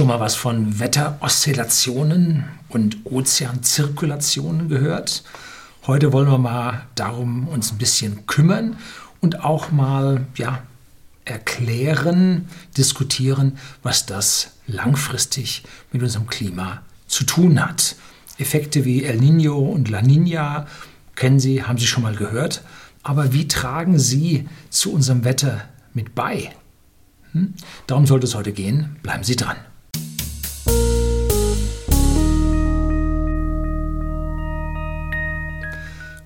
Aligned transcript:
Schon 0.00 0.08
mal 0.08 0.18
was 0.18 0.34
von 0.34 0.80
Wetteroszillationen 0.80 2.44
und 2.70 3.04
Ozeanzirkulationen 3.04 4.70
gehört? 4.70 5.24
Heute 5.86 6.14
wollen 6.14 6.30
wir 6.30 6.38
mal 6.38 6.86
darum 6.94 7.46
uns 7.48 7.70
ein 7.70 7.76
bisschen 7.76 8.24
kümmern 8.26 8.78
und 9.20 9.44
auch 9.44 9.72
mal 9.72 10.24
ja, 10.36 10.62
erklären, 11.26 12.48
diskutieren, 12.78 13.58
was 13.82 14.06
das 14.06 14.52
langfristig 14.66 15.64
mit 15.92 16.02
unserem 16.02 16.28
Klima 16.28 16.80
zu 17.06 17.24
tun 17.24 17.62
hat. 17.62 17.94
Effekte 18.38 18.86
wie 18.86 19.04
El 19.04 19.18
Nino 19.18 19.58
und 19.58 19.90
La 19.90 20.00
Nina 20.00 20.66
kennen 21.14 21.40
Sie, 21.40 21.62
haben 21.62 21.76
Sie 21.76 21.86
schon 21.86 22.04
mal 22.04 22.16
gehört. 22.16 22.64
Aber 23.02 23.34
wie 23.34 23.48
tragen 23.48 23.98
sie 23.98 24.48
zu 24.70 24.94
unserem 24.94 25.24
Wetter 25.24 25.68
mit 25.92 26.14
bei? 26.14 26.52
Hm? 27.32 27.52
Darum 27.86 28.06
sollte 28.06 28.26
es 28.26 28.34
heute 28.34 28.52
gehen. 28.52 28.96
Bleiben 29.02 29.24
Sie 29.24 29.36
dran. 29.36 29.58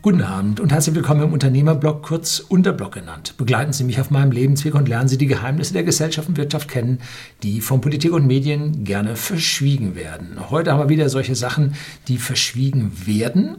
Guten 0.05 0.21
Abend 0.21 0.61
und 0.61 0.71
herzlich 0.71 0.95
willkommen 0.95 1.23
im 1.23 1.33
Unternehmerblog, 1.33 2.03
kurz 2.03 2.39
Unterblog 2.39 2.93
genannt. 2.93 3.39
Begleiten 3.39 3.73
Sie 3.73 3.85
mich 3.85 3.99
auf 4.03 4.11
meinem 4.11 4.33
Lebensweg 4.33 4.75
und 4.75 4.87
lernen 4.87 5.09
Sie 5.09 5.17
die 5.17 5.27
Geheimnisse 5.27 5.73
der 5.73 5.83
Gesellschaft 5.83 6.29
und 6.29 6.37
Wirtschaft 6.37 6.69
kennen, 6.69 6.99
die 7.43 7.63
von 7.63 7.81
Politik 7.81 8.13
und 8.13 8.27
Medien 8.27 8.85
gerne 8.85 9.17
verschwiegen 9.17 9.97
werden. 9.97 10.51
Heute 10.51 10.73
haben 10.73 10.81
wir 10.81 10.89
wieder 10.91 11.09
solche 11.09 11.35
Sachen, 11.35 11.75
die 12.07 12.19
verschwiegen 12.19 12.93
werden. 13.07 13.57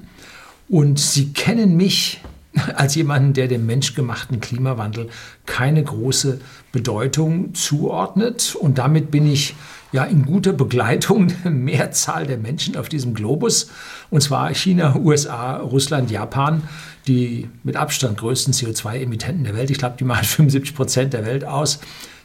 Und 0.69 0.99
Sie 0.99 1.33
kennen 1.33 1.77
mich 1.77 2.21
als 2.75 2.93
jemanden, 2.93 3.33
der 3.33 3.47
dem 3.47 3.65
menschgemachten 3.65 4.39
Klimawandel 4.39 5.09
keine 5.47 5.83
große 5.83 6.41
Bedeutung 6.71 7.55
zuordnet. 7.55 8.53
Und 8.53 8.77
damit 8.77 9.09
bin 9.09 9.25
ich 9.25 9.55
ja 9.95 10.03
in 10.03 10.25
guter 10.25 10.53
Begleitung 10.53 11.33
der 11.43 11.51
Mehrzahl 11.51 12.27
der 12.27 12.37
Menschen 12.37 12.75
auf 12.77 12.89
diesem 12.89 13.13
Globus. 13.13 13.71
Und 14.11 14.21
zwar 14.21 14.53
China, 14.53 14.95
USA, 14.95 15.57
Russland, 15.57 16.11
Japan, 16.11 16.63
die 17.07 17.49
mit 17.63 17.75
Abstand 17.75 18.17
größten 18.17 18.53
CO2-Emittenten 18.53 19.45
der 19.45 19.55
Welt. 19.55 19.71
Ich 19.71 19.77
glaube, 19.77 19.95
die 19.97 20.03
machen 20.03 20.25
75 20.25 20.75
Prozent 20.75 21.13
der 21.13 21.25
Welt 21.25 21.45
aus. 21.45 21.79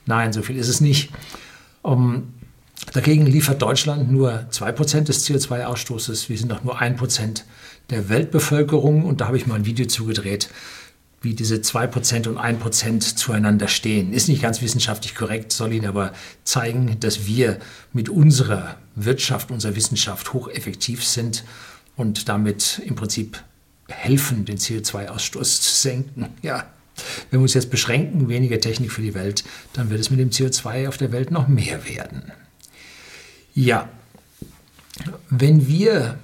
Nein, 0.07 0.33
so 0.33 0.43
viel 0.43 0.57
ist 0.57 0.69
es 0.69 0.81
nicht. 0.81 1.11
Um, 1.83 2.35
dagegen 2.93 3.25
liefert 3.25 3.63
Deutschland 3.63 4.11
nur 4.11 4.47
2% 4.51 5.03
des 5.03 5.27
CO2-Ausstoßes. 5.27 6.29
Wir 6.29 6.37
sind 6.37 6.49
noch 6.49 6.65
nur 6.65 6.81
1% 6.81 7.43
der 7.91 8.09
Weltbevölkerung 8.09 9.05
und 9.05 9.21
da 9.21 9.27
habe 9.27 9.37
ich 9.37 9.47
mal 9.47 9.55
ein 9.55 9.67
Video 9.67 9.87
zugedreht, 9.87 10.51
wie 11.23 11.35
diese 11.35 11.57
2% 11.57 12.29
und 12.29 12.39
1% 12.39 13.17
zueinander 13.17 13.69
stehen. 13.69 14.13
Ist 14.13 14.29
nicht 14.29 14.43
ganz 14.43 14.63
wissenschaftlich 14.63 15.15
korrekt, 15.15 15.53
soll 15.53 15.73
Ihnen 15.73 15.87
aber 15.87 16.13
zeigen, 16.45 16.99
dass 17.01 17.27
wir 17.27 17.59
mit 17.93 18.09
unserer 18.09 18.77
Wirtschaft, 18.95 19.51
unserer 19.51 19.77
Wissenschaft 19.77 20.33
hocheffektiv 20.33 21.05
sind 21.05 21.45
und 21.97 22.29
damit 22.29 22.81
im 22.87 22.95
Prinzip 22.95 23.43
helfen, 23.89 24.45
den 24.47 24.57
CO2-Ausstoß 24.57 25.61
zu 25.61 25.75
senken. 25.75 26.29
Ja, 26.43 26.67
wenn 27.31 27.41
wir 27.41 27.43
uns 27.43 27.55
jetzt 27.55 27.71
beschränken, 27.71 28.29
weniger 28.29 28.61
Technik 28.61 28.93
für 28.93 29.03
die 29.03 29.15
Welt, 29.15 29.45
dann 29.75 29.91
wird 29.91 30.01
es 30.01 30.11
mit 30.11 30.21
dem 30.21 30.31
CO2 30.31 30.89
auf 30.89 30.97
der 30.97 31.13
Welt 31.13 31.31
noch 31.31 31.49
mehr 31.49 31.87
werden. 31.87 32.33
Ja, 33.55 33.89
wenn 35.29 35.67
wir 35.67 36.19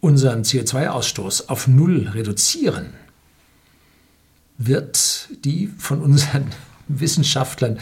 unseren 0.00 0.42
CO2-Ausstoß 0.42 1.48
auf 1.48 1.66
Null 1.66 2.08
reduzieren, 2.08 2.92
wird 4.58 5.28
die 5.44 5.68
von 5.78 6.02
unseren 6.02 6.46
Wissenschaftlern 6.88 7.78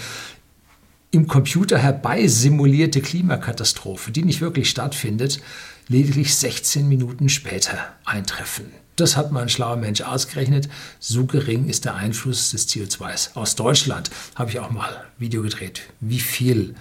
im 1.10 1.28
Computer 1.28 1.78
herbeisimulierte 1.78 3.00
Klimakatastrophe, 3.00 4.10
die 4.10 4.24
nicht 4.24 4.40
wirklich 4.40 4.68
stattfindet, 4.68 5.40
lediglich 5.86 6.34
16 6.34 6.88
Minuten 6.88 7.28
später 7.28 7.78
eintreffen. 8.04 8.72
Das 8.96 9.16
hat 9.16 9.32
mal 9.32 9.42
ein 9.42 9.48
schlauer 9.48 9.76
Mensch 9.76 10.02
ausgerechnet. 10.02 10.68
So 11.00 11.26
gering 11.26 11.68
ist 11.68 11.84
der 11.84 11.94
Einfluss 11.94 12.50
des 12.50 12.68
CO2s. 12.68 13.34
Aus 13.34 13.56
Deutschland 13.56 14.10
habe 14.34 14.50
ich 14.50 14.60
auch 14.60 14.70
mal 14.70 14.88
ein 14.88 15.04
Video 15.18 15.42
gedreht, 15.42 15.82
wie 16.00 16.20
viel 16.20 16.74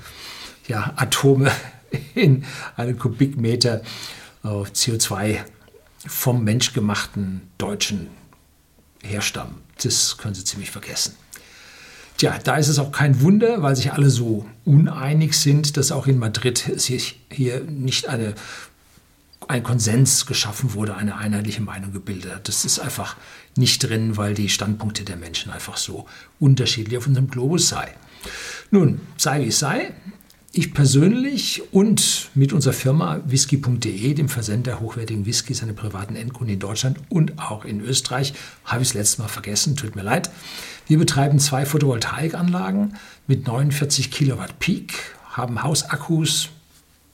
ja, 0.68 0.94
Atome 0.96 1.52
in 2.16 2.46
einem 2.76 2.98
Kubikmeter 2.98 3.82
äh, 4.44 4.48
CO2 4.48 5.40
vom 6.06 6.44
menschgemachten 6.44 7.42
Deutschen 7.58 8.08
herstammen. 9.04 9.56
Das 9.84 10.18
können 10.18 10.34
Sie 10.34 10.44
ziemlich 10.44 10.72
vergessen. 10.72 11.16
Tja, 12.18 12.38
da 12.44 12.58
ist 12.58 12.68
es 12.68 12.80
auch 12.80 12.92
kein 12.92 13.22
Wunder, 13.22 13.62
weil 13.62 13.76
sich 13.76 13.94
alle 13.94 14.10
so 14.10 14.46
uneinig 14.66 15.38
sind, 15.38 15.78
dass 15.78 15.92
auch 15.92 16.08
in 16.08 16.20
Madrid 16.20 16.80
sich 16.80 17.20
hier 17.30 17.62
nicht 17.62 18.08
eine, 18.08 18.36
ein 19.48 19.64
Konsens 19.64 20.26
geschaffen 20.26 20.74
wurde, 20.74 20.96
eine 20.96 21.18
einheitliche 21.18 21.62
Meinung 21.62 21.92
gebildet 21.92 22.34
hat. 22.34 22.48
Das 22.48 22.66
ist 22.66 22.80
einfach 22.80 23.16
nicht 23.56 23.80
drin, 23.80 24.16
weil 24.16 24.36
die 24.36 24.50
Standpunkte 24.50 25.04
der 25.04 25.18
Menschen 25.18 25.52
einfach 25.52 25.78
so 25.78 26.06
unterschiedlich 26.40 26.98
auf 26.98 27.08
unserem 27.08 27.30
Globus 27.30 27.68
sei. 27.70 27.94
Nun, 28.72 29.02
sei 29.18 29.42
wie 29.42 29.48
es 29.48 29.60
sei, 29.60 29.92
ich 30.56 30.76
persönlich 30.76 31.64
und 31.72 32.30
mit 32.36 32.54
unserer 32.54 32.74
Firma 32.74 33.22
whisky.de, 33.26 34.14
dem 34.14 34.30
Versender 34.30 34.80
hochwertigen 34.80 35.26
Whiskys 35.26 35.64
an 35.64 35.76
privaten 35.76 36.16
Endkunden 36.16 36.54
in 36.54 36.60
Deutschland 36.60 37.00
und 37.10 37.40
auch 37.40 37.66
in 37.66 37.82
Österreich, 37.82 38.36
habe 38.64 38.84
ich 38.84 38.90
es 38.90 38.94
letztes 38.94 39.18
Mal 39.18 39.28
vergessen, 39.28 39.76
tut 39.76 39.96
mir 39.96 40.04
leid. 40.04 40.30
Wir 40.88 41.00
betreiben 41.00 41.40
zwei 41.40 41.66
Photovoltaikanlagen 41.66 42.96
mit 43.26 43.48
49 43.48 44.12
Kilowatt 44.12 44.60
Peak, 44.60 44.94
haben 45.32 45.64
Hausakkus 45.64 46.50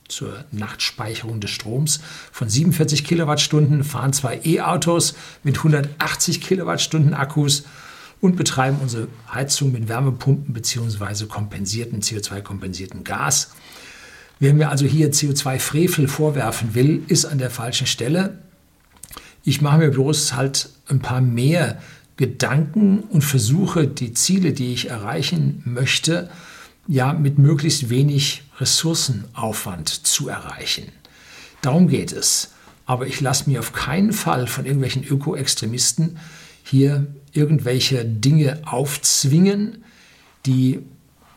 zur 0.10 0.44
Nachtspeicherung 0.52 1.40
des 1.40 1.52
Stroms 1.52 2.02
von 2.34 2.50
47 2.50 3.06
Kilowattstunden, 3.06 3.86
fahren 3.86 4.12
zwei 4.12 4.42
E-Autos 4.44 5.16
mit 5.44 5.58
180 5.58 6.42
Kilowattstunden 6.42 7.14
Akkus 7.14 7.64
und 8.22 8.36
betreiben 8.36 8.78
unsere 8.82 9.08
Heizung 9.32 9.72
mit 9.72 9.88
Wärmepumpen 9.88 10.54
bzw. 10.54 11.26
kompensierten 11.26 12.02
CO2-kompensierten 12.02 13.04
Gas. 13.04 13.52
Wer 14.40 14.54
mir 14.54 14.70
also 14.70 14.86
hier 14.86 15.12
CO2-Frevel 15.12 16.08
vorwerfen 16.08 16.74
will, 16.74 17.04
ist 17.08 17.26
an 17.26 17.38
der 17.38 17.50
falschen 17.50 17.88
Stelle. 17.88 18.40
Ich 19.44 19.62
mache 19.62 19.80
mir 19.80 19.90
bloß 19.90 20.36
halt 20.36 20.70
ein 20.88 21.00
paar 21.00 21.22
mehr 21.22 21.82
Gedanken 22.18 23.00
und 23.00 23.24
versuche 23.24 23.88
die 23.88 24.14
Ziele, 24.14 24.54
die 24.54 24.74
ich 24.74 24.90
erreichen 24.90 25.62
möchte, 25.66 26.30
ja 26.88 27.14
mit 27.14 27.38
möglichst 27.38 27.90
wenig 27.90 28.44
Ressourcenaufwand 28.60 29.90
zu 29.90 30.28
erreichen. 30.28 30.92
Darum 31.62 31.88
geht 31.88 32.12
es. 32.12 32.52
Aber 32.86 33.06
ich 33.06 33.22
lasse 33.22 33.50
mir 33.50 33.60
auf 33.60 33.72
keinen 33.72 34.14
Fall 34.14 34.48
von 34.48 34.66
irgendwelchen 34.66 35.04
Öko-Extremisten 35.04 36.18
hier 36.64 37.06
irgendwelche 37.34 38.06
Dinge 38.06 38.62
aufzwingen, 38.66 39.84
die 40.46 40.80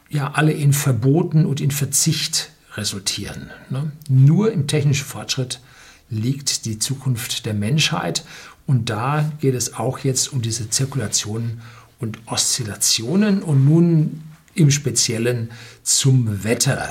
ja 0.08 0.32
alle 0.32 0.52
in 0.52 0.72
Verboten 0.72 1.46
und 1.46 1.60
in 1.60 1.70
Verzicht 1.70 2.50
resultieren. 2.74 3.50
Ne? 3.70 3.92
Nur 4.08 4.52
im 4.52 4.66
technischen 4.66 5.06
Fortschritt 5.06 5.60
liegt 6.08 6.64
die 6.66 6.78
Zukunft 6.78 7.46
der 7.46 7.54
Menschheit 7.54 8.24
und 8.66 8.90
da 8.90 9.30
geht 9.40 9.54
es 9.54 9.74
auch 9.74 9.98
jetzt 10.00 10.32
um 10.32 10.42
diese 10.42 10.70
Zirkulationen 10.70 11.62
und 11.98 12.18
Oszillationen 12.26 13.42
und 13.42 13.64
nun 13.64 14.22
im 14.54 14.70
Speziellen 14.70 15.50
zum 15.82 16.44
Wetter. 16.44 16.88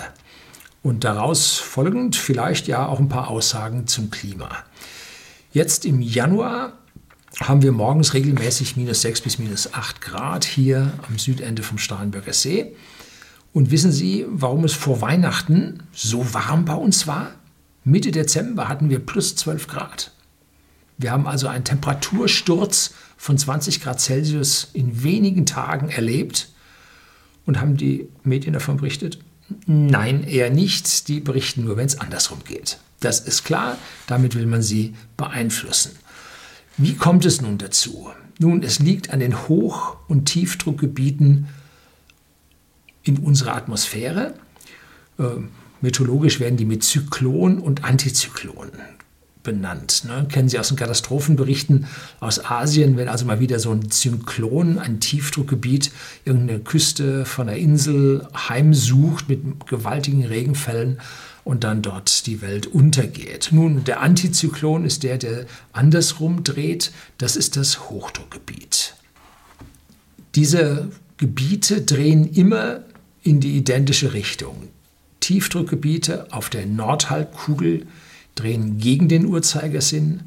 Und 0.83 1.03
daraus 1.03 1.57
folgend 1.57 2.15
vielleicht 2.15 2.67
ja 2.67 2.87
auch 2.87 2.99
ein 2.99 3.09
paar 3.09 3.29
Aussagen 3.29 3.85
zum 3.87 4.09
Klima. 4.09 4.49
Jetzt 5.53 5.85
im 5.85 6.01
Januar 6.01 6.73
haben 7.39 7.61
wir 7.61 7.71
morgens 7.71 8.13
regelmäßig 8.13 8.75
minus 8.75 9.01
6 9.01 9.21
bis 9.21 9.39
minus 9.39 9.73
8 9.73 10.01
Grad 10.01 10.43
hier 10.43 10.93
am 11.07 11.17
Südende 11.17 11.63
vom 11.63 11.77
Starnberger 11.77 12.33
See. 12.33 12.75
Und 13.53 13.71
wissen 13.71 13.91
Sie, 13.91 14.25
warum 14.29 14.63
es 14.63 14.73
vor 14.73 15.01
Weihnachten 15.01 15.83
so 15.93 16.33
warm 16.33 16.65
bei 16.65 16.75
uns 16.75 17.07
war? 17.07 17.31
Mitte 17.83 18.11
Dezember 18.11 18.67
hatten 18.67 18.89
wir 18.89 18.99
plus 18.99 19.35
12 19.35 19.67
Grad. 19.67 20.11
Wir 20.97 21.11
haben 21.11 21.27
also 21.27 21.47
einen 21.47 21.63
Temperatursturz 21.63 22.93
von 23.17 23.37
20 23.37 23.81
Grad 23.81 23.99
Celsius 23.99 24.69
in 24.73 25.03
wenigen 25.03 25.45
Tagen 25.45 25.89
erlebt. 25.89 26.49
Und 27.45 27.59
haben 27.59 27.75
die 27.75 28.07
Medien 28.23 28.53
davon 28.53 28.77
berichtet? 28.77 29.19
Nein, 29.65 30.23
eher 30.23 30.51
nicht. 30.51 31.07
Die 31.07 31.19
berichten 31.19 31.63
nur, 31.63 31.75
wenn 31.75 31.87
es 31.87 31.99
andersrum 31.99 32.43
geht. 32.45 32.77
Das 32.99 33.19
ist 33.19 33.43
klar, 33.43 33.77
damit 34.05 34.35
will 34.35 34.45
man 34.45 34.61
sie 34.61 34.93
beeinflussen. 35.17 35.91
Wie 36.77 36.95
kommt 36.95 37.25
es 37.25 37.41
nun 37.41 37.57
dazu? 37.57 38.09
Nun, 38.39 38.63
es 38.63 38.79
liegt 38.79 39.11
an 39.11 39.19
den 39.19 39.47
Hoch- 39.47 39.97
und 40.07 40.25
Tiefdruckgebieten 40.25 41.47
in 43.03 43.19
unserer 43.19 43.55
Atmosphäre. 43.55 44.33
Äh, 45.19 45.23
meteorologisch 45.81 46.39
werden 46.39 46.57
die 46.57 46.65
mit 46.65 46.83
Zyklon 46.83 47.59
und 47.59 47.83
Antizyklon 47.83 48.71
benannt. 49.43 50.03
Ne? 50.05 50.27
Kennen 50.29 50.49
Sie 50.49 50.59
aus 50.59 50.67
den 50.67 50.77
Katastrophenberichten 50.77 51.87
aus 52.19 52.43
Asien, 52.43 52.97
wenn 52.97 53.09
also 53.09 53.25
mal 53.25 53.39
wieder 53.39 53.59
so 53.59 53.71
ein 53.71 53.89
Zyklon, 53.89 54.77
ein 54.77 54.99
Tiefdruckgebiet, 54.99 55.91
irgendeine 56.25 56.59
Küste 56.59 57.25
von 57.25 57.49
einer 57.49 57.57
Insel 57.57 58.27
heimsucht 58.35 59.29
mit 59.29 59.67
gewaltigen 59.67 60.25
Regenfällen 60.25 60.99
und 61.43 61.63
dann 61.63 61.81
dort 61.81 62.27
die 62.27 62.41
Welt 62.41 62.67
untergeht. 62.67 63.49
Nun, 63.51 63.83
der 63.83 64.01
Antizyklon 64.01 64.85
ist 64.85 65.03
der, 65.03 65.17
der 65.17 65.45
andersrum 65.73 66.43
dreht. 66.43 66.91
Das 67.17 67.35
ist 67.35 67.55
das 67.55 67.89
Hochdruckgebiet. 67.89 68.95
Diese 70.35 70.89
Gebiete 71.17 71.81
drehen 71.81 72.31
immer 72.33 72.81
in 73.23 73.39
die 73.39 73.57
identische 73.57 74.13
Richtung. 74.13 74.69
Tiefdruckgebiete 75.19 76.31
auf 76.31 76.49
der 76.49 76.65
Nordhalbkugel 76.65 77.85
drehen 78.35 78.77
gegen 78.77 79.07
den 79.07 79.25
Uhrzeigersinn 79.25 80.21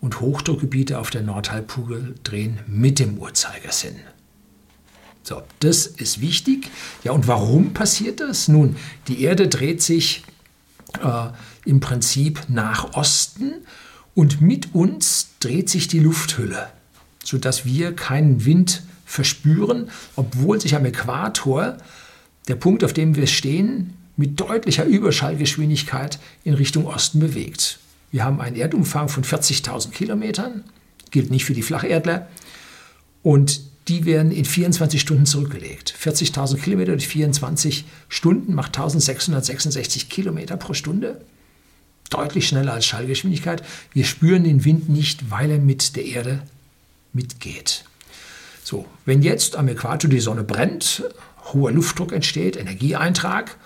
und 0.00 0.20
Hochdruckgebiete 0.20 0.98
auf 0.98 1.10
der 1.10 1.22
Nordhalbkugel 1.22 2.14
drehen 2.22 2.58
mit 2.66 2.98
dem 2.98 3.18
Uhrzeigersinn. 3.18 3.96
So, 5.22 5.42
das 5.60 5.86
ist 5.86 6.20
wichtig. 6.20 6.70
Ja, 7.02 7.12
und 7.12 7.26
warum 7.26 7.72
passiert 7.72 8.20
das? 8.20 8.46
Nun, 8.46 8.76
die 9.08 9.22
Erde 9.22 9.48
dreht 9.48 9.82
sich 9.82 10.22
äh, 11.02 11.68
im 11.68 11.80
Prinzip 11.80 12.40
nach 12.48 12.94
Osten 12.94 13.54
und 14.14 14.40
mit 14.40 14.74
uns 14.74 15.28
dreht 15.40 15.68
sich 15.68 15.88
die 15.88 15.98
Lufthülle, 15.98 16.68
sodass 17.24 17.64
wir 17.64 17.94
keinen 17.94 18.44
Wind 18.44 18.82
verspüren, 19.04 19.90
obwohl 20.16 20.60
sich 20.60 20.74
am 20.74 20.84
Äquator 20.84 21.76
der 22.48 22.56
Punkt, 22.56 22.84
auf 22.84 22.92
dem 22.92 23.16
wir 23.16 23.26
stehen, 23.26 23.94
mit 24.16 24.40
deutlicher 24.40 24.84
Überschallgeschwindigkeit 24.84 26.18
in 26.44 26.54
Richtung 26.54 26.86
Osten 26.86 27.20
bewegt. 27.20 27.78
Wir 28.10 28.24
haben 28.24 28.40
einen 28.40 28.56
Erdumfang 28.56 29.08
von 29.08 29.24
40.000 29.24 29.90
Kilometern, 29.90 30.64
gilt 31.10 31.30
nicht 31.30 31.44
für 31.44 31.54
die 31.54 31.62
Flacherdler, 31.62 32.28
und 33.22 33.60
die 33.88 34.04
werden 34.04 34.32
in 34.32 34.44
24 34.44 35.00
Stunden 35.00 35.26
zurückgelegt. 35.26 35.94
40.000 36.00 36.58
Kilometer 36.58 36.92
durch 36.92 37.08
24 37.08 37.84
Stunden 38.08 38.54
macht 38.54 38.76
1666 38.76 40.08
Kilometer 40.08 40.56
pro 40.56 40.74
Stunde. 40.74 41.20
Deutlich 42.10 42.48
schneller 42.48 42.72
als 42.72 42.86
Schallgeschwindigkeit. 42.86 43.62
Wir 43.92 44.04
spüren 44.04 44.44
den 44.44 44.64
Wind 44.64 44.88
nicht, 44.88 45.30
weil 45.30 45.50
er 45.50 45.58
mit 45.58 45.96
der 45.96 46.04
Erde 46.04 46.42
mitgeht. 47.12 47.84
So, 48.62 48.86
wenn 49.04 49.22
jetzt 49.22 49.56
am 49.56 49.68
Äquator 49.68 50.10
die 50.10 50.20
Sonne 50.20 50.42
brennt, 50.42 51.04
hoher 51.52 51.70
Luftdruck 51.70 52.12
entsteht, 52.12 52.56
Energieeintrag, 52.56 53.56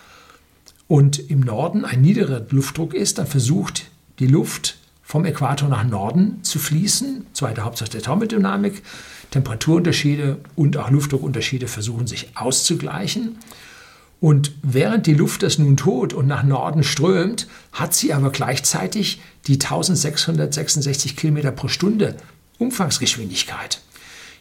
und 0.91 1.31
im 1.31 1.39
Norden 1.39 1.85
ein 1.85 2.01
niederer 2.01 2.45
Luftdruck 2.51 2.95
ist, 2.95 3.19
dann 3.19 3.29
versucht 3.29 3.85
die 4.19 4.27
Luft 4.27 4.77
vom 5.11 5.25
Äquator 5.25 5.69
nach 5.69 5.83
Norden 5.83 6.39
zu 6.45 6.61
fließen. 6.61 7.27
Zweite 7.33 7.65
Hauptsache 7.65 7.91
der 7.91 8.01
Thermodynamik. 8.01 8.85
Temperaturunterschiede 9.33 10.39
und 10.55 10.77
auch 10.77 10.89
Luftdruckunterschiede 10.89 11.67
versuchen 11.67 12.07
sich 12.07 12.37
auszugleichen. 12.37 13.37
Und 14.21 14.53
während 14.63 15.09
die 15.09 15.15
Luft 15.15 15.43
das 15.43 15.59
nun 15.59 15.77
tut 15.77 16.13
und 16.13 16.29
nach 16.29 16.45
Norden 16.45 16.85
strömt, 16.85 17.49
hat 17.73 17.93
sie 17.93 18.13
aber 18.13 18.31
gleichzeitig 18.31 19.21
die 19.49 19.55
1666 19.55 21.17
Kilometer 21.17 21.51
pro 21.51 21.67
Stunde 21.67 22.15
Umfangsgeschwindigkeit. 22.59 23.81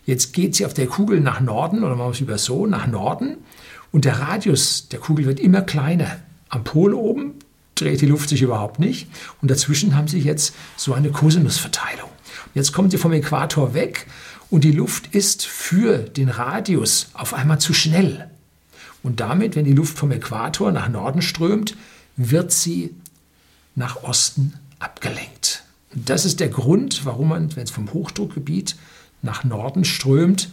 Jetzt 0.05 0.33
geht 0.33 0.53
sie 0.53 0.67
auf 0.67 0.75
der 0.75 0.85
Kugel 0.85 1.19
nach 1.19 1.39
Norden, 1.39 1.83
oder 1.83 1.95
machen 1.95 2.09
wir 2.09 2.13
es 2.13 2.21
über 2.21 2.37
so, 2.37 2.67
nach 2.67 2.85
Norden, 2.85 3.37
und 3.91 4.05
der 4.05 4.19
Radius 4.19 4.87
der 4.89 4.99
Kugel 4.99 5.25
wird 5.25 5.39
immer 5.39 5.63
kleiner. 5.63 6.19
Am 6.49 6.63
Pol 6.63 6.93
oben 6.93 7.39
dreht 7.79 8.01
die 8.01 8.05
Luft 8.05 8.29
sich 8.29 8.41
überhaupt 8.41 8.79
nicht 8.79 9.07
und 9.41 9.49
dazwischen 9.49 9.95
haben 9.95 10.07
Sie 10.07 10.19
jetzt 10.19 10.55
so 10.77 10.93
eine 10.93 11.09
Kosinusverteilung. 11.09 12.09
Jetzt 12.53 12.73
kommen 12.73 12.89
Sie 12.89 12.97
vom 12.97 13.13
Äquator 13.13 13.73
weg 13.73 14.07
und 14.49 14.63
die 14.63 14.71
Luft 14.71 15.13
ist 15.13 15.45
für 15.45 15.99
den 15.99 16.29
Radius 16.29 17.09
auf 17.13 17.33
einmal 17.33 17.59
zu 17.59 17.73
schnell. 17.73 18.29
Und 19.03 19.19
damit, 19.19 19.55
wenn 19.55 19.65
die 19.65 19.73
Luft 19.73 19.97
vom 19.97 20.11
Äquator 20.11 20.71
nach 20.71 20.89
Norden 20.89 21.21
strömt, 21.21 21.77
wird 22.17 22.51
sie 22.51 22.95
nach 23.75 24.03
Osten 24.03 24.53
abgelenkt. 24.79 25.63
Das 25.93 26.25
ist 26.25 26.39
der 26.39 26.49
Grund, 26.49 27.05
warum 27.05 27.29
man, 27.29 27.55
wenn 27.55 27.63
es 27.63 27.71
vom 27.71 27.93
Hochdruckgebiet 27.93 28.75
nach 29.21 29.43
Norden 29.43 29.85
strömt, 29.85 30.49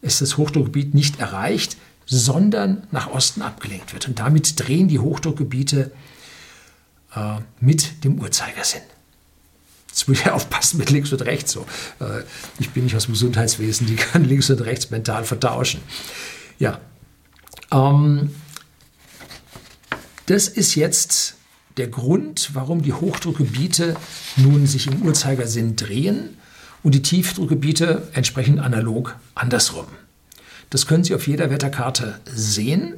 ist 0.00 0.20
das 0.20 0.36
Hochdruckgebiet 0.36 0.94
nicht 0.94 1.18
erreicht, 1.18 1.76
sondern 2.06 2.86
nach 2.90 3.08
Osten 3.08 3.42
abgelenkt 3.42 3.92
wird. 3.92 4.08
Und 4.08 4.18
damit 4.18 4.58
drehen 4.58 4.88
die 4.88 4.98
Hochdruckgebiete 4.98 5.90
äh, 7.14 7.38
mit 7.60 8.04
dem 8.04 8.20
Uhrzeigersinn. 8.20 8.82
Jetzt 9.88 10.08
muss 10.08 10.20
ich 10.20 10.30
aufpassen 10.30 10.78
mit 10.78 10.90
links 10.90 11.12
und 11.12 11.22
rechts. 11.22 11.52
So. 11.52 11.66
Äh, 12.00 12.22
ich 12.58 12.70
bin 12.70 12.84
nicht 12.84 12.96
aus 12.96 13.04
dem 13.04 13.12
Gesundheitswesen, 13.12 13.86
die 13.86 13.96
kann 13.96 14.24
links 14.24 14.50
und 14.50 14.60
rechts 14.60 14.90
mental 14.90 15.24
vertauschen. 15.24 15.80
Ja, 16.58 16.80
ähm, 17.72 18.34
das 20.26 20.48
ist 20.48 20.74
jetzt 20.74 21.34
der 21.76 21.88
Grund, 21.88 22.50
warum 22.54 22.82
die 22.82 22.92
Hochdruckgebiete 22.92 23.96
nun 24.36 24.66
sich 24.66 24.88
im 24.88 25.02
Uhrzeigersinn 25.02 25.76
drehen 25.76 26.36
und 26.82 26.94
die 26.94 27.02
Tiefdruckgebiete 27.02 28.08
entsprechend 28.12 28.58
analog 28.58 29.16
andersrum. 29.34 29.86
Das 30.70 30.86
können 30.86 31.04
Sie 31.04 31.14
auf 31.14 31.26
jeder 31.26 31.50
Wetterkarte 31.50 32.20
sehen. 32.26 32.94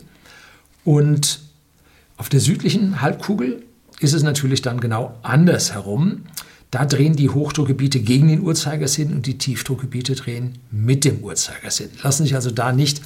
Und 0.85 1.41
auf 2.17 2.29
der 2.29 2.41
südlichen 2.41 3.01
Halbkugel 3.01 3.63
ist 4.01 4.15
es 4.15 4.23
natürlich 4.23 4.63
dann 4.63 4.81
genau 4.81 5.17
andersherum. 5.23 6.25
Da 6.71 6.85
drehen 6.85 7.17
die 7.17 7.31
Hochdruckgebiete 7.31 8.01
gegen 8.01 8.29
den 8.29 8.43
Uhrzeigersinn 8.43 9.13
und 9.13 9.27
die 9.27 9.39
Tiefdruckgebiete 9.39 10.15
drehen 10.15 10.59
mit 10.71 11.05
dem 11.05 11.19
Uhrzeigersinn. 11.19 11.91
Lassen 12.03 12.23
sich 12.25 12.35
also 12.35 12.51
da 12.51 12.73
nicht 12.73 13.03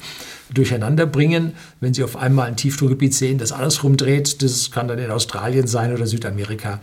durcheinander 0.53 1.05
bringen. 1.07 1.53
Wenn 1.79 1.93
Sie 1.93 2.03
auf 2.03 2.15
einmal 2.15 2.47
ein 2.47 2.57
Tiefdruckgebiet 2.57 3.13
sehen, 3.13 3.39
das 3.39 3.51
andersrum 3.51 3.97
dreht, 3.97 4.43
das 4.43 4.69
kann 4.71 4.87
dann 4.87 4.99
in 4.99 5.09
Australien 5.09 5.67
sein 5.67 5.93
oder 5.93 6.05
Südamerika. 6.05 6.79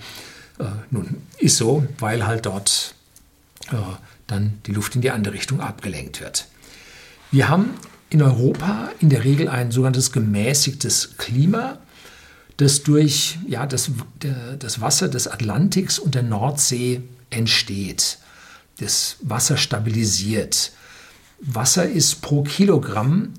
Äh, 0.58 0.64
nun, 0.90 1.22
ist 1.38 1.56
so, 1.56 1.86
weil 2.00 2.26
halt 2.26 2.46
dort 2.46 2.96
äh, 3.70 3.76
dann 4.26 4.54
die 4.66 4.72
Luft 4.72 4.96
in 4.96 5.02
die 5.02 5.10
andere 5.12 5.34
Richtung 5.34 5.60
abgelenkt 5.60 6.20
wird. 6.20 6.48
Wir 7.30 7.48
haben 7.48 7.70
in 8.10 8.22
Europa 8.22 8.90
in 9.00 9.08
der 9.08 9.24
Regel 9.24 9.48
ein 9.48 9.70
sogenanntes 9.70 10.10
gemäßigtes 10.12 11.16
Klima, 11.16 11.78
das 12.56 12.82
durch 12.82 13.38
ja, 13.46 13.66
das, 13.66 13.90
der, 14.22 14.56
das 14.56 14.80
Wasser 14.80 15.08
des 15.08 15.28
Atlantiks 15.28 15.98
und 15.98 16.14
der 16.14 16.22
Nordsee 16.22 17.02
entsteht. 17.30 18.18
Das 18.78 19.16
Wasser 19.20 19.56
stabilisiert. 19.56 20.72
Wasser 21.40 21.88
ist 21.88 22.22
pro 22.22 22.42
Kilogramm 22.42 23.34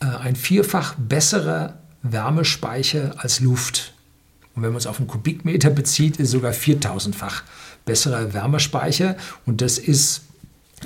äh, 0.00 0.06
ein 0.06 0.36
vierfach 0.36 0.94
besserer 0.94 1.78
Wärmespeicher 2.02 3.14
als 3.18 3.40
Luft. 3.40 3.94
Und 4.54 4.62
wenn 4.62 4.70
man 4.70 4.78
es 4.78 4.86
auf 4.86 4.98
einen 4.98 5.08
Kubikmeter 5.08 5.70
bezieht, 5.70 6.18
ist 6.18 6.30
sogar 6.30 6.52
4000-fach 6.52 7.42
besserer 7.84 8.34
Wärmespeicher. 8.34 9.16
Und 9.46 9.60
das 9.60 9.78
ist 9.78 10.22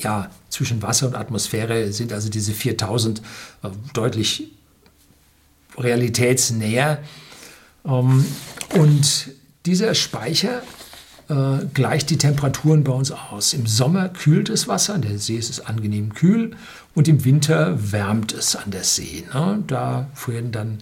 ja, 0.00 0.30
zwischen 0.50 0.82
Wasser 0.82 1.06
und 1.06 1.14
Atmosphäre 1.14 1.92
sind 1.92 2.12
also 2.12 2.28
diese 2.28 2.52
4000 2.52 3.20
äh, 3.62 3.68
deutlich 3.94 4.52
realitätsnäher. 5.78 6.98
Ähm, 7.84 8.24
und 8.74 9.30
dieser 9.64 9.94
Speicher 9.94 10.62
äh, 11.28 11.64
gleicht 11.74 12.10
die 12.10 12.18
Temperaturen 12.18 12.84
bei 12.84 12.92
uns 12.92 13.10
aus. 13.10 13.52
Im 13.52 13.66
Sommer 13.66 14.08
kühlt 14.08 14.48
das 14.48 14.68
Wasser, 14.68 14.94
an 14.94 15.02
der 15.02 15.18
See 15.18 15.36
ist 15.36 15.50
es 15.50 15.60
angenehm 15.60 16.14
kühl 16.14 16.56
und 16.94 17.08
im 17.08 17.24
Winter 17.24 17.92
wärmt 17.92 18.32
es 18.32 18.54
an 18.56 18.70
der 18.70 18.84
See. 18.84 19.24
Ne? 19.32 19.62
Da 19.66 20.08
führen 20.14 20.52
dann 20.52 20.78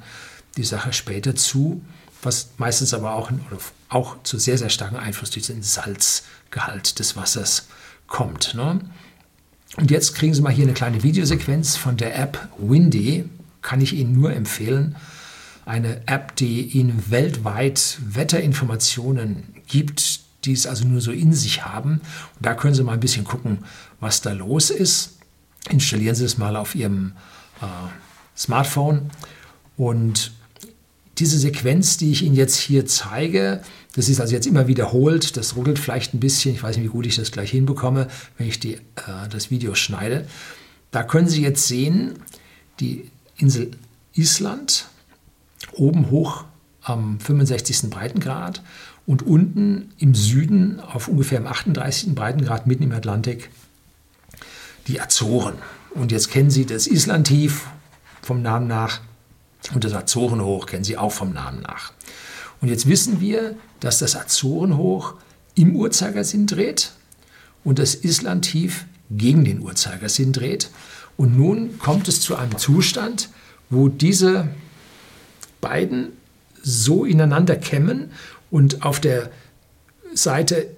die 0.57 0.65
Sache 0.65 0.93
später 0.93 1.35
zu, 1.35 1.83
was 2.23 2.51
meistens 2.59 2.95
aber 2.95 3.15
auch, 3.15 3.31
auch 3.89 4.23
zu 4.23 4.39
sehr, 4.39 4.59
sehr 4.59 4.69
starken 4.69 4.97
Einfluss 4.97 5.31
durch 5.31 5.47
den 5.47 5.63
Salzgehalt 5.63 6.99
des 6.99 7.17
Wassers 7.17 7.69
kommt. 8.07 8.55
Ne? 8.55 8.81
Und 9.77 9.91
jetzt 9.91 10.15
kriegen 10.15 10.35
Sie 10.35 10.43
mal 10.43 10.53
hier 10.53 10.65
eine 10.65 10.75
kleine 10.75 11.03
Videosequenz 11.03 11.77
von 11.77 11.97
der 11.97 12.19
App 12.19 12.49
Windy. 12.59 13.25
Kann 13.64 13.80
ich 13.80 13.94
Ihnen 13.94 14.12
nur 14.12 14.33
empfehlen. 14.33 14.94
Eine 15.64 16.06
App, 16.06 16.37
die 16.37 16.61
Ihnen 16.68 17.11
weltweit 17.11 17.99
Wetterinformationen 18.06 19.54
gibt, 19.66 20.21
die 20.44 20.52
es 20.52 20.66
also 20.66 20.85
nur 20.87 21.00
so 21.00 21.11
in 21.11 21.33
sich 21.33 21.64
haben. 21.64 22.02
Und 22.37 22.47
da 22.47 22.52
können 22.52 22.75
Sie 22.75 22.85
mal 22.85 22.92
ein 22.92 23.00
bisschen 23.00 23.25
gucken, 23.25 23.59
was 24.00 24.21
da 24.21 24.33
los 24.33 24.68
ist. 24.68 25.16
Installieren 25.71 26.14
Sie 26.14 26.26
es 26.26 26.37
mal 26.37 26.56
auf 26.56 26.75
Ihrem 26.75 27.12
äh, 27.62 27.64
Smartphone 28.37 29.11
und 29.78 30.33
diese 31.16 31.38
Sequenz, 31.38 31.97
die 31.97 32.12
ich 32.12 32.23
Ihnen 32.23 32.35
jetzt 32.35 32.56
hier 32.56 32.85
zeige, 32.85 33.62
das 33.94 34.11
ist 34.11 34.21
also 34.21 34.35
jetzt 34.35 34.47
immer 34.47 34.66
wiederholt, 34.66 35.38
das 35.38 35.56
ruckelt 35.56 35.78
vielleicht 35.78 36.12
ein 36.12 36.21
bisschen, 36.21 36.54
ich 36.54 36.62
weiß 36.62 36.76
nicht, 36.76 36.85
wie 36.85 36.90
gut 36.90 37.06
ich 37.06 37.16
das 37.16 37.30
gleich 37.30 37.50
hinbekomme, 37.50 38.09
wenn 38.37 38.47
ich 38.47 38.61
die, 38.61 38.75
äh, 38.75 39.28
das 39.30 39.50
Video 39.50 39.75
schneide. 39.75 40.26
Da 40.90 41.02
können 41.02 41.28
Sie 41.28 41.40
jetzt 41.40 41.66
sehen, 41.66 42.18
die 42.78 43.11
Insel 43.37 43.73
Island, 44.14 44.87
oben 45.73 46.11
hoch 46.11 46.45
am 46.83 47.19
65. 47.21 47.91
Breitengrad 47.91 48.62
und 49.07 49.23
unten 49.23 49.93
im 49.99 50.14
Süden 50.14 50.81
auf 50.81 51.09
ungefähr 51.09 51.38
im 51.38 51.47
38. 51.47 52.14
Breitengrad 52.14 52.67
mitten 52.67 52.85
im 52.85 52.93
Atlantik 52.93 53.50
die 54.87 55.00
Azoren. 55.00 55.55
Und 55.91 56.12
jetzt 56.12 56.31
kennen 56.31 56.50
Sie 56.50 56.67
das 56.67 56.87
Islandtief 56.87 57.67
vom 58.23 58.43
Namen 58.43 58.67
nach 58.67 59.00
und 59.73 59.85
das 59.85 59.95
Azorenhoch 59.95 60.67
kennen 60.67 60.85
Sie 60.85 60.99
auch 60.99 61.12
vom 61.12 61.33
Namen 61.33 61.62
nach. 61.62 61.93
Und 62.61 62.69
jetzt 62.69 62.88
wissen 62.88 63.21
wir, 63.21 63.57
dass 63.81 63.99
das 63.99 64.17
Azorenhoch 64.17 65.14
im 65.55 65.76
Uhrzeigersinn 65.76 66.47
dreht 66.47 66.93
und 67.62 67.79
das 67.79 67.95
Islandtief 67.95 68.87
gegen 69.11 69.45
den 69.45 69.61
Uhrzeigersinn 69.61 70.33
dreht. 70.33 70.71
Und 71.16 71.37
nun 71.37 71.78
kommt 71.78 72.09
es 72.09 72.21
zu 72.21 72.37
einem 72.37 72.59
Zustand, 72.59 73.28
wo 73.71 73.88
diese 73.88 74.49
beiden 75.61 76.12
so 76.62 77.04
ineinander 77.04 77.56
kämmen 77.56 78.11
und 78.50 78.85
auf 78.85 79.00
der 79.00 79.30
Seite 80.14 80.68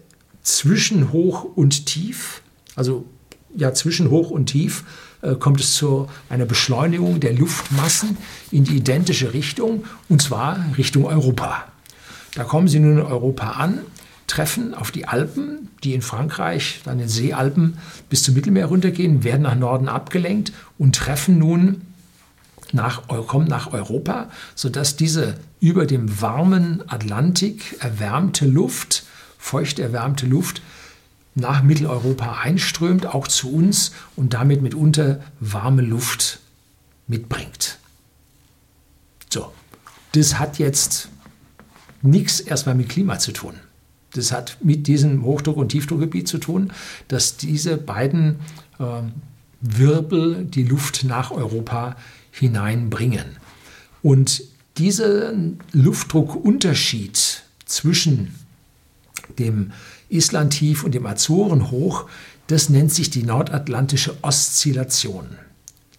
zwischen 0.42 1.12
hoch 1.12 1.44
und 1.44 1.86
tief, 1.86 2.42
also 2.74 3.06
ja 3.54 3.72
zwischen 3.74 4.10
hoch 4.10 4.30
und 4.30 4.46
tief, 4.46 4.84
äh, 5.22 5.34
kommt 5.34 5.60
es 5.60 5.74
zu 5.74 6.08
einer 6.28 6.44
Beschleunigung 6.44 7.20
der 7.20 7.32
Luftmassen 7.32 8.16
in 8.50 8.64
die 8.64 8.76
identische 8.76 9.32
Richtung, 9.32 9.84
und 10.08 10.22
zwar 10.22 10.64
Richtung 10.76 11.04
Europa. 11.04 11.64
Da 12.34 12.44
kommen 12.44 12.68
sie 12.68 12.78
nun 12.78 12.98
in 12.98 13.04
Europa 13.04 13.52
an, 13.52 13.80
treffen 14.26 14.74
auf 14.74 14.90
die 14.90 15.06
Alpen, 15.06 15.68
die 15.84 15.94
in 15.94 16.02
Frankreich, 16.02 16.80
dann 16.84 16.98
den 16.98 17.08
Seealpen 17.08 17.78
bis 18.08 18.22
zum 18.22 18.34
Mittelmeer 18.34 18.66
runtergehen, 18.66 19.24
werden 19.24 19.42
nach 19.42 19.54
Norden 19.54 19.88
abgelenkt 19.88 20.52
und 20.78 20.96
treffen 20.96 21.38
nun 21.38 21.82
nach, 22.72 23.06
kommen 23.08 23.48
nach 23.48 23.72
Europa, 23.72 24.30
sodass 24.54 24.96
diese 24.96 25.38
über 25.60 25.86
dem 25.86 26.20
warmen 26.20 26.82
Atlantik 26.88 27.76
erwärmte 27.80 28.46
Luft, 28.46 29.04
feucht 29.38 29.78
erwärmte 29.78 30.26
Luft, 30.26 30.62
nach 31.34 31.62
Mitteleuropa 31.62 32.40
einströmt, 32.40 33.06
auch 33.06 33.28
zu 33.28 33.52
uns 33.52 33.92
und 34.16 34.34
damit 34.34 34.62
mitunter 34.62 35.20
warme 35.38 35.82
Luft 35.82 36.40
mitbringt. 37.06 37.78
So, 39.28 39.52
das 40.12 40.38
hat 40.38 40.58
jetzt 40.58 41.08
nichts 42.02 42.40
erstmal 42.40 42.74
mit 42.74 42.88
Klima 42.88 43.18
zu 43.18 43.32
tun. 43.32 43.54
Das 44.16 44.32
hat 44.32 44.58
mit 44.62 44.86
diesem 44.86 45.24
Hochdruck- 45.24 45.56
und 45.56 45.68
Tiefdruckgebiet 45.68 46.28
zu 46.28 46.38
tun, 46.38 46.72
dass 47.08 47.36
diese 47.36 47.76
beiden 47.76 48.36
äh, 48.78 49.02
Wirbel 49.60 50.44
die 50.44 50.64
Luft 50.64 51.04
nach 51.04 51.30
Europa 51.30 51.96
hineinbringen. 52.30 53.36
Und 54.02 54.42
dieser 54.78 55.32
Luftdruckunterschied 55.72 57.42
zwischen 57.64 58.34
dem 59.38 59.72
Islandtief 60.08 60.84
und 60.84 60.94
dem 60.94 61.06
Azorenhoch, 61.06 62.08
das 62.46 62.68
nennt 62.68 62.92
sich 62.92 63.10
die 63.10 63.24
nordatlantische 63.24 64.16
Oszillation. 64.22 65.26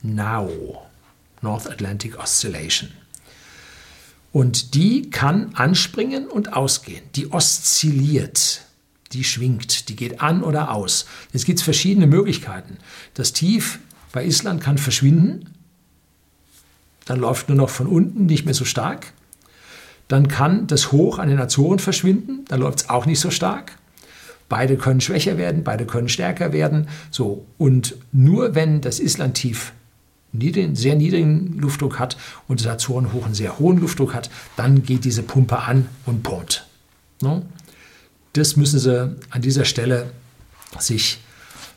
NAO, 0.02 0.86
North 1.42 1.70
Atlantic 1.70 2.18
Oscillation. 2.18 2.90
Und 4.32 4.76
die 4.76 5.10
kann 5.10 5.56
anspringen 5.56 6.28
und 6.28 6.54
ausgehen. 6.54 7.04
Die 7.16 7.32
oszilliert, 7.32 8.62
die 9.14 9.24
schwingt, 9.24 9.90
die 9.90 9.96
geht 9.96 10.22
an 10.22 10.44
oder 10.44 10.72
aus. 10.72 11.06
Es 11.34 11.46
gibt 11.46 11.62
verschiedene 11.62 12.08
Möglichkeiten. 12.08 12.78
Das 13.14 13.34
Tief 13.34 13.80
bei 14.12 14.26
Island 14.26 14.62
kann 14.62 14.78
verschwinden, 14.78 15.54
dann 17.06 17.20
läuft 17.20 17.48
nur 17.50 17.58
noch 17.58 17.70
von 17.70 17.88
unten 17.88 18.26
nicht 18.26 18.46
mehr 18.46 18.54
so 18.54 18.66
stark. 18.66 19.14
Dann 20.08 20.28
kann 20.28 20.68
das 20.68 20.92
Hoch 20.92 21.20
an 21.20 21.30
den 21.30 21.40
Azoren 21.40 21.80
verschwinden, 21.80 22.46
dann 22.48 22.60
läuft 22.60 22.80
es 22.80 22.90
auch 22.90 23.06
nicht 23.06 23.20
so 23.20 23.32
stark. 23.32 23.78
Beide 24.50 24.78
können 24.78 25.02
schwächer 25.02 25.38
werden, 25.38 25.64
beide 25.64 25.86
können 25.86 26.08
stärker 26.08 26.54
werden. 26.54 26.88
So. 27.12 27.46
Und 27.58 27.96
nur 28.12 28.56
wenn 28.56 28.82
das 28.82 29.00
Islandtief 29.00 29.74
niedrigen, 30.32 30.76
sehr 30.76 30.96
niedrigen 30.96 31.58
Luftdruck 31.60 32.00
hat 32.00 32.18
und 32.48 32.60
das 32.60 32.68
Azorenhoch 32.68 33.26
einen 33.26 33.34
sehr 33.34 33.60
hohen 33.60 33.80
Luftdruck 33.80 34.14
hat, 34.14 34.30
dann 34.56 34.84
geht 34.84 35.06
diese 35.06 35.24
Pumpe 35.24 35.60
an 35.60 35.88
und 36.06 36.24
pumpt. 36.24 36.66
No? 37.22 37.44
Das 38.34 38.56
müssen 38.56 38.80
Sie 38.80 39.16
an 39.30 39.42
dieser 39.42 39.66
Stelle 39.66 40.12
sich 40.80 41.20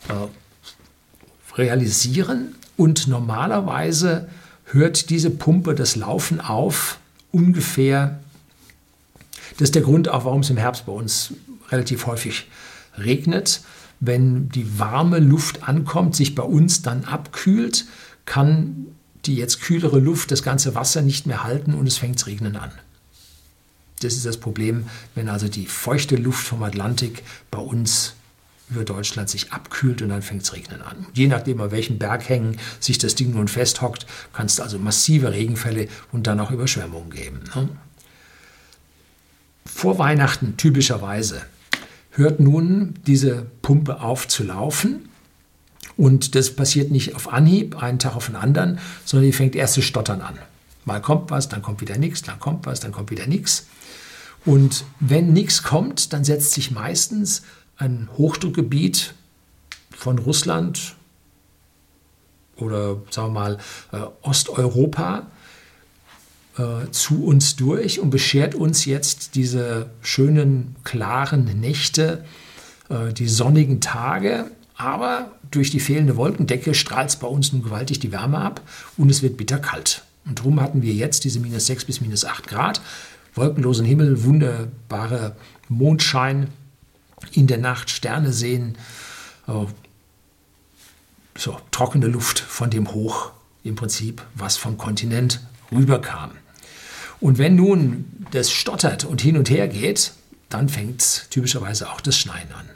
äh, 0.09 1.57
realisieren 1.57 2.55
und 2.77 3.09
normalerweise 3.09 4.29
hört 4.65 5.11
diese 5.11 5.31
Pumpe 5.31 5.75
das 5.75 5.97
Laufen 5.97 6.41
auf 6.41 6.99
ungefähr. 7.33 8.21
Das 9.53 9.69
ist 9.69 9.75
der 9.75 9.83
Grund 9.83 10.09
auch, 10.09 10.25
warum 10.25 10.41
es 10.41 10.51
im 10.51 10.57
Herbst 10.57 10.87
bei 10.87 10.93
uns 10.93 11.35
relativ 11.71 12.07
häufig 12.07 12.49
regnet. 12.99 13.63
Wenn 14.01 14.49
die 14.49 14.79
warme 14.79 15.19
Luft 15.19 15.69
ankommt, 15.69 16.17
sich 16.17 16.35
bei 16.35 16.43
uns 16.43 16.83
dann 16.83 17.05
abkühlt, 17.05 17.85
kann 18.31 18.87
die 19.25 19.35
jetzt 19.35 19.61
kühlere 19.61 19.99
Luft 19.99 20.31
das 20.31 20.45
ganze 20.45 20.77
Wasser 20.77 21.03
nicht 21.03 21.27
mehr 21.27 21.43
halten 21.43 21.75
und 21.75 21.89
es 21.89 21.99
fängt 21.99 22.21
zu 22.21 22.27
regnen 22.27 22.55
an. 22.55 22.71
Das 24.03 24.15
ist 24.15 24.25
das 24.25 24.37
Problem, 24.37 24.85
wenn 25.17 25.29
also 25.29 25.49
die 25.49 25.67
feuchte 25.67 26.15
Luft 26.15 26.47
vom 26.47 26.63
Atlantik 26.63 27.25
bei 27.51 27.59
uns 27.59 28.15
über 28.71 28.85
Deutschland 28.85 29.29
sich 29.29 29.53
abkühlt 29.53 30.01
und 30.01 30.11
dann 30.11 30.23
fängt 30.23 30.43
es 30.43 30.53
regnen 30.53 30.81
an. 30.81 31.07
Je 31.13 31.27
nachdem, 31.27 31.61
auf 31.61 31.73
welchem 31.73 31.99
Berghängen 31.99 32.57
sich 32.79 32.99
das 32.99 33.17
Ding 33.17 33.33
nun 33.33 33.49
festhockt, 33.49 34.07
kann 34.33 34.47
es 34.47 34.61
also 34.61 34.79
massive 34.79 35.33
Regenfälle 35.33 35.89
und 36.13 36.29
dann 36.29 36.39
auch 36.39 36.53
Überschwemmungen 36.53 37.11
geben. 37.11 37.41
Ne? 37.57 37.69
Vor 39.67 39.99
Weihnachten 39.99 40.57
typischerweise 40.57 41.43
hört 42.13 42.39
nun 42.39 42.95
diese 43.09 43.47
Pumpe 43.61 44.01
auf 44.01 44.29
zu 44.29 44.45
laufen. 44.45 45.10
Und 46.01 46.35
das 46.35 46.57
passiert 46.57 46.91
nicht 46.91 47.15
auf 47.15 47.31
Anhieb, 47.31 47.83
einen 47.83 47.99
Tag 47.99 48.17
auf 48.17 48.25
den 48.25 48.37
anderen, 48.37 48.79
sondern 49.05 49.27
die 49.27 49.35
fängt 49.35 49.55
erst 49.55 49.75
zu 49.75 49.83
stottern 49.83 50.23
an. 50.23 50.39
Mal 50.87 51.03
kommt 51.03 51.31
was, 51.31 51.51
dann 51.51 51.61
kommt 51.61 51.83
wieder 51.83 51.99
nichts, 51.99 52.23
dann 52.23 52.41
kommt 52.41 52.65
was, 52.65 52.81
dann 52.81 52.91
kommt 52.91 53.11
wieder 53.11 53.27
nichts. 53.27 53.67
Und 54.47 54.87
wenn 54.99 55.35
nichts 55.35 55.63
kommt, 55.63 56.15
dann 56.15 56.25
setzt 56.25 56.53
sich 56.53 56.71
meistens 56.71 57.43
ein 57.77 58.09
Hochdruckgebiet 58.17 59.13
von 59.91 60.19
Russland 60.19 60.97
oder 62.57 62.97
sagen 63.11 63.35
wir 63.35 63.41
mal 63.41 63.59
äh, 63.93 63.99
Osteuropa 64.23 65.27
äh, 66.57 66.91
zu 66.93 67.27
uns 67.27 67.57
durch 67.57 68.01
und 68.01 68.09
beschert 68.09 68.55
uns 68.55 68.87
jetzt 68.87 69.35
diese 69.35 69.91
schönen, 70.01 70.77
klaren 70.83 71.45
Nächte, 71.61 72.25
äh, 72.89 73.13
die 73.13 73.29
sonnigen 73.29 73.83
Tage. 73.83 74.51
Aber 74.79 75.33
durch 75.51 75.71
die 75.71 75.81
fehlende 75.81 76.17
Wolkendecke 76.17 76.75
strahlt 76.75 77.11
es 77.11 77.17
bei 77.17 77.27
uns 77.27 77.53
nun 77.53 77.63
gewaltig 77.63 77.99
die 78.01 78.13
Wärme 78.13 78.39
ab 78.39 78.61
und 78.97 79.11
es 79.11 79.23
wird 79.23 79.37
bitterkalt. 79.37 80.05
Und 80.27 80.39
darum 80.39 80.61
hatten 80.61 80.83
wir 80.83 80.93
jetzt 80.93 81.25
diese 81.25 81.41
minus 81.41 81.67
6 81.67 81.87
bis 81.87 82.01
minus 82.01 82.25
8 82.25 82.47
Grad, 82.47 82.81
wolkenlosen 83.35 83.87
Himmel, 83.87 84.25
wunderbare 84.25 85.37
Mondschein 85.69 86.49
in 87.33 87.47
der 87.47 87.59
Nacht, 87.59 87.91
Sterne 87.91 88.33
sehen, 88.33 88.77
äh, 89.47 89.67
so 91.37 91.59
trockene 91.71 92.07
Luft 92.07 92.39
von 92.39 92.71
dem 92.71 92.93
Hoch 92.93 93.33
im 93.65 93.75
Prinzip, 93.75 94.23
was 94.35 94.57
vom 94.57 94.79
Kontinent 94.79 95.41
rüberkam. 95.73 96.33
Und 97.21 97.39
wenn 97.39 97.57
nun 97.57 98.05
das 98.31 98.51
stottert 98.51 99.05
und 99.05 99.21
hin 99.21 99.37
und 99.37 99.51
her 99.51 99.69
geht, 99.69 100.13
dann 100.49 100.69
fängt 100.69 101.31
typischerweise 101.31 101.91
auch 101.91 102.01
das 102.01 102.19
Schneien 102.19 102.51
an. 102.53 102.69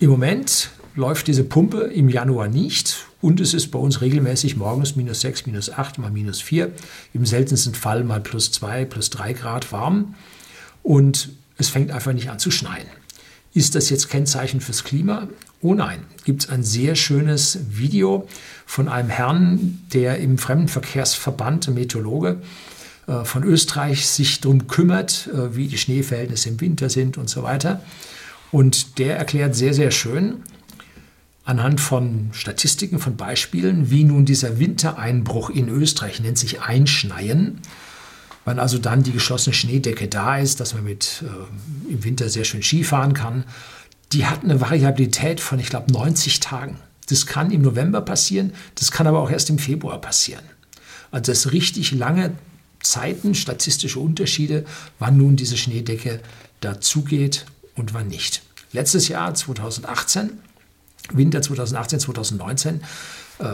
Im 0.00 0.10
Moment 0.10 0.70
läuft 0.94 1.26
diese 1.26 1.44
Pumpe 1.44 1.82
im 1.82 2.08
Januar 2.08 2.48
nicht 2.48 3.06
und 3.20 3.40
es 3.40 3.54
ist 3.54 3.70
bei 3.70 3.78
uns 3.78 4.00
regelmäßig 4.00 4.56
morgens 4.56 4.96
minus 4.96 5.20
6, 5.20 5.46
minus 5.46 5.70
8, 5.70 5.98
mal 5.98 6.10
minus 6.10 6.40
4, 6.40 6.72
im 7.14 7.26
seltensten 7.26 7.74
Fall 7.74 8.04
mal 8.04 8.20
plus 8.20 8.52
2, 8.52 8.84
plus 8.86 9.10
3 9.10 9.32
Grad 9.34 9.72
warm 9.72 10.14
und 10.82 11.30
es 11.58 11.68
fängt 11.68 11.90
einfach 11.90 12.12
nicht 12.12 12.30
an 12.30 12.38
zu 12.38 12.50
schneien. 12.50 12.86
Ist 13.52 13.74
das 13.74 13.90
jetzt 13.90 14.08
Kennzeichen 14.08 14.60
fürs 14.60 14.84
Klima? 14.84 15.28
Oh 15.60 15.74
nein, 15.74 16.04
gibt 16.24 16.44
es 16.44 16.48
ein 16.48 16.62
sehr 16.62 16.94
schönes 16.94 17.58
Video 17.68 18.28
von 18.64 18.88
einem 18.88 19.08
Herrn, 19.08 19.80
der 19.92 20.18
im 20.18 20.38
Fremdenverkehrsverband, 20.38 21.68
Meteorologe, 21.74 22.40
äh, 23.06 23.24
von 23.24 23.42
Österreich 23.42 24.06
sich 24.06 24.40
darum 24.40 24.68
kümmert, 24.68 25.28
äh, 25.34 25.56
wie 25.56 25.66
die 25.66 25.78
Schneeverhältnisse 25.78 26.48
im 26.48 26.60
Winter 26.60 26.88
sind 26.88 27.18
und 27.18 27.28
so 27.28 27.42
weiter. 27.42 27.82
Und 28.52 28.98
der 28.98 29.16
erklärt 29.16 29.54
sehr, 29.54 29.74
sehr 29.74 29.90
schön 29.90 30.42
anhand 31.44 31.80
von 31.80 32.30
Statistiken, 32.32 32.98
von 32.98 33.16
Beispielen, 33.16 33.90
wie 33.90 34.04
nun 34.04 34.24
dieser 34.24 34.58
Wintereinbruch 34.58 35.50
in 35.50 35.68
Österreich 35.68 36.20
nennt 36.20 36.38
sich 36.38 36.60
Einschneien. 36.60 37.60
Wann 38.44 38.58
also 38.58 38.78
dann 38.78 39.02
die 39.02 39.12
geschlossene 39.12 39.54
Schneedecke 39.54 40.08
da 40.08 40.38
ist, 40.38 40.60
dass 40.60 40.74
man 40.74 40.84
mit 40.84 41.24
äh, 41.24 41.92
im 41.92 42.04
Winter 42.04 42.28
sehr 42.28 42.44
schön 42.44 42.62
Skifahren 42.62 43.14
kann, 43.14 43.44
die 44.12 44.26
hat 44.26 44.42
eine 44.42 44.60
Variabilität 44.60 45.40
von, 45.40 45.58
ich 45.58 45.68
glaube, 45.68 45.92
90 45.92 46.40
Tagen. 46.40 46.76
Das 47.08 47.26
kann 47.26 47.50
im 47.50 47.62
November 47.62 48.00
passieren, 48.00 48.52
das 48.76 48.90
kann 48.90 49.06
aber 49.06 49.20
auch 49.20 49.30
erst 49.30 49.50
im 49.50 49.58
Februar 49.58 50.00
passieren. 50.00 50.44
Also 51.10 51.32
das 51.32 51.52
richtig 51.52 51.92
lange 51.92 52.32
Zeiten, 52.82 53.34
statistische 53.34 53.98
Unterschiede, 53.98 54.64
wann 54.98 55.16
nun 55.16 55.36
diese 55.36 55.56
Schneedecke 55.56 56.20
dazugeht 56.60 57.46
und 57.74 57.94
wann 57.94 58.08
nicht. 58.08 58.42
Letztes 58.72 59.08
Jahr, 59.08 59.34
2018, 59.34 60.30
Winter 61.12 61.42
2018, 61.42 62.00
2019, 62.00 62.80
äh, 63.38 63.44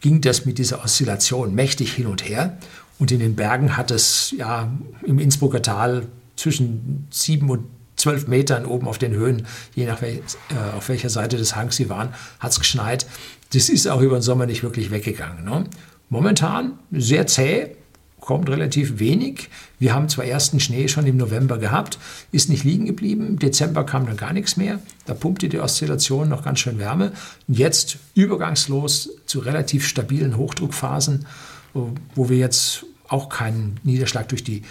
ging 0.00 0.20
das 0.20 0.44
mit 0.44 0.58
dieser 0.58 0.84
Oszillation 0.84 1.54
mächtig 1.54 1.92
hin 1.92 2.06
und 2.06 2.28
her. 2.28 2.58
Und 2.98 3.10
in 3.10 3.20
den 3.20 3.36
Bergen 3.36 3.76
hat 3.76 3.90
es 3.90 4.32
ja 4.36 4.70
im 5.04 5.18
Innsbrucker 5.18 5.62
Tal 5.62 6.06
zwischen 6.36 7.06
sieben 7.10 7.50
und 7.50 7.64
zwölf 7.96 8.26
Metern 8.26 8.66
oben 8.66 8.88
auf 8.88 8.98
den 8.98 9.12
Höhen, 9.12 9.46
je 9.74 9.86
nach 9.86 10.02
wel, 10.02 10.16
äh, 10.50 10.76
auf 10.76 10.88
welcher 10.88 11.10
Seite 11.10 11.36
des 11.36 11.56
Hangs 11.56 11.76
sie 11.76 11.88
waren, 11.88 12.10
hat 12.40 12.52
es 12.52 12.58
geschneit. 12.58 13.06
Das 13.52 13.68
ist 13.68 13.86
auch 13.86 14.00
über 14.00 14.18
den 14.18 14.22
Sommer 14.22 14.46
nicht 14.46 14.62
wirklich 14.62 14.90
weggegangen. 14.90 15.44
Ne? 15.44 15.64
Momentan 16.08 16.78
sehr 16.90 17.26
zäh, 17.26 17.76
kommt 18.24 18.48
relativ 18.48 18.98
wenig. 18.98 19.50
Wir 19.78 19.92
haben 19.92 20.08
zwar 20.08 20.24
ersten 20.24 20.58
Schnee 20.58 20.88
schon 20.88 21.06
im 21.06 21.18
November 21.18 21.58
gehabt, 21.58 21.98
ist 22.32 22.48
nicht 22.48 22.64
liegen 22.64 22.86
geblieben. 22.86 23.38
Dezember 23.38 23.84
kam 23.84 24.06
dann 24.06 24.16
gar 24.16 24.32
nichts 24.32 24.56
mehr. 24.56 24.80
Da 25.04 25.12
pumpte 25.12 25.50
die 25.50 25.60
Oszillation 25.60 26.30
noch 26.30 26.42
ganz 26.42 26.60
schön 26.60 26.78
Wärme. 26.78 27.12
Und 27.46 27.58
jetzt 27.58 27.98
übergangslos 28.14 29.10
zu 29.26 29.40
relativ 29.40 29.86
stabilen 29.86 30.38
Hochdruckphasen, 30.38 31.26
wo 31.74 32.30
wir 32.30 32.38
jetzt 32.38 32.86
auch 33.08 33.28
keinen 33.28 33.78
Niederschlag 33.82 34.26
durch 34.30 34.42
die 34.42 34.62
äh, 34.62 34.64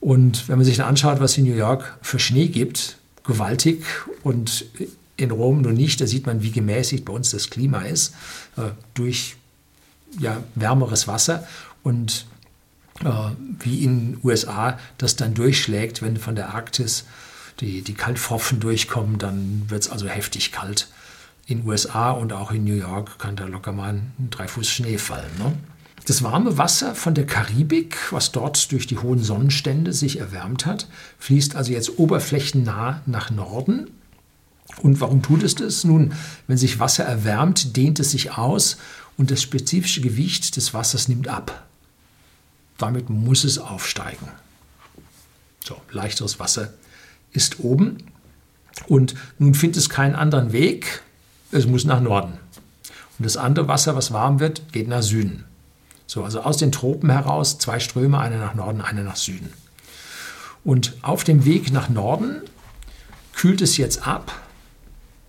Und 0.00 0.48
wenn 0.48 0.56
man 0.56 0.64
sich 0.64 0.76
dann 0.76 0.88
anschaut, 0.88 1.20
was 1.20 1.38
in 1.38 1.44
New 1.44 1.54
York 1.54 1.96
für 2.02 2.18
Schnee 2.18 2.48
gibt, 2.48 2.98
gewaltig 3.24 3.84
und 4.24 4.66
in 5.16 5.30
Rom 5.30 5.62
nur 5.62 5.72
nicht, 5.72 6.00
da 6.00 6.06
sieht 6.06 6.26
man, 6.26 6.42
wie 6.42 6.50
gemäßigt 6.50 7.04
bei 7.04 7.12
uns 7.12 7.30
das 7.30 7.50
Klima 7.50 7.82
ist, 7.82 8.14
äh, 8.56 8.70
durch 8.94 9.36
ja, 10.18 10.42
wärmeres 10.56 11.06
Wasser. 11.06 11.46
Und 11.84 12.26
wie 13.00 13.84
in 13.84 14.12
den 14.12 14.20
USA 14.22 14.78
das 14.98 15.16
dann 15.16 15.34
durchschlägt, 15.34 16.00
wenn 16.00 16.16
von 16.16 16.36
der 16.36 16.54
Arktis 16.54 17.04
die, 17.60 17.82
die 17.82 17.94
Kaltpfropfen 17.94 18.60
durchkommen, 18.60 19.18
dann 19.18 19.64
wird 19.68 19.82
es 19.82 19.90
also 19.90 20.06
heftig 20.06 20.52
kalt. 20.52 20.88
In 21.46 21.66
USA 21.66 22.10
und 22.10 22.32
auch 22.32 22.52
in 22.52 22.64
New 22.64 22.74
York 22.74 23.18
kann 23.18 23.36
da 23.36 23.46
locker 23.46 23.72
mal 23.72 23.94
ein 23.94 24.12
Dreifuß 24.30 24.68
Schnee 24.68 24.98
fallen. 24.98 25.30
Ne? 25.38 25.52
Das 26.06 26.22
warme 26.22 26.56
Wasser 26.58 26.94
von 26.94 27.14
der 27.14 27.26
Karibik, 27.26 27.96
was 28.12 28.32
dort 28.32 28.72
durch 28.72 28.86
die 28.86 28.98
hohen 28.98 29.22
Sonnenstände 29.22 29.92
sich 29.92 30.20
erwärmt 30.20 30.66
hat, 30.66 30.86
fließt 31.18 31.56
also 31.56 31.72
jetzt 31.72 31.98
oberflächennah 31.98 33.02
nach 33.06 33.30
Norden. 33.30 33.90
Und 34.82 35.00
warum 35.00 35.22
tut 35.22 35.42
es 35.42 35.54
das? 35.54 35.84
Nun, 35.84 36.12
wenn 36.46 36.56
sich 36.56 36.78
Wasser 36.78 37.04
erwärmt, 37.04 37.76
dehnt 37.76 38.00
es 38.00 38.10
sich 38.10 38.36
aus 38.36 38.78
und 39.16 39.30
das 39.30 39.42
spezifische 39.42 40.00
Gewicht 40.00 40.56
des 40.56 40.74
Wassers 40.74 41.08
nimmt 41.08 41.28
ab. 41.28 41.66
Damit 42.78 43.10
muss 43.10 43.44
es 43.44 43.58
aufsteigen. 43.58 44.28
So, 45.64 45.80
leichteres 45.90 46.38
Wasser 46.38 46.72
ist 47.32 47.60
oben. 47.60 47.98
Und 48.86 49.14
nun 49.38 49.54
findet 49.54 49.78
es 49.78 49.88
keinen 49.88 50.14
anderen 50.14 50.52
Weg. 50.52 51.02
Es 51.52 51.66
muss 51.66 51.84
nach 51.84 52.00
Norden. 52.00 52.38
Und 53.18 53.24
das 53.24 53.36
andere 53.36 53.68
Wasser, 53.68 53.94
was 53.94 54.12
warm 54.12 54.40
wird, 54.40 54.72
geht 54.72 54.88
nach 54.88 55.02
Süden. 55.02 55.44
So, 56.06 56.24
also 56.24 56.40
aus 56.40 56.58
den 56.58 56.72
Tropen 56.72 57.10
heraus 57.10 57.58
zwei 57.58 57.78
Ströme, 57.78 58.18
eine 58.18 58.38
nach 58.38 58.54
Norden, 58.54 58.80
eine 58.80 59.04
nach 59.04 59.16
Süden. 59.16 59.52
Und 60.64 60.94
auf 61.02 61.24
dem 61.24 61.44
Weg 61.44 61.72
nach 61.72 61.88
Norden 61.88 62.42
kühlt 63.34 63.60
es 63.62 63.76
jetzt 63.76 64.06
ab. 64.06 64.32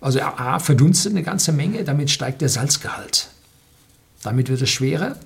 Also 0.00 0.20
A, 0.20 0.58
verdunstet 0.58 1.12
eine 1.12 1.22
ganze 1.22 1.52
Menge, 1.52 1.84
damit 1.84 2.10
steigt 2.10 2.40
der 2.40 2.48
Salzgehalt. 2.48 3.28
Damit 4.22 4.48
wird 4.48 4.60
es 4.62 4.70
schwerer 4.70 5.16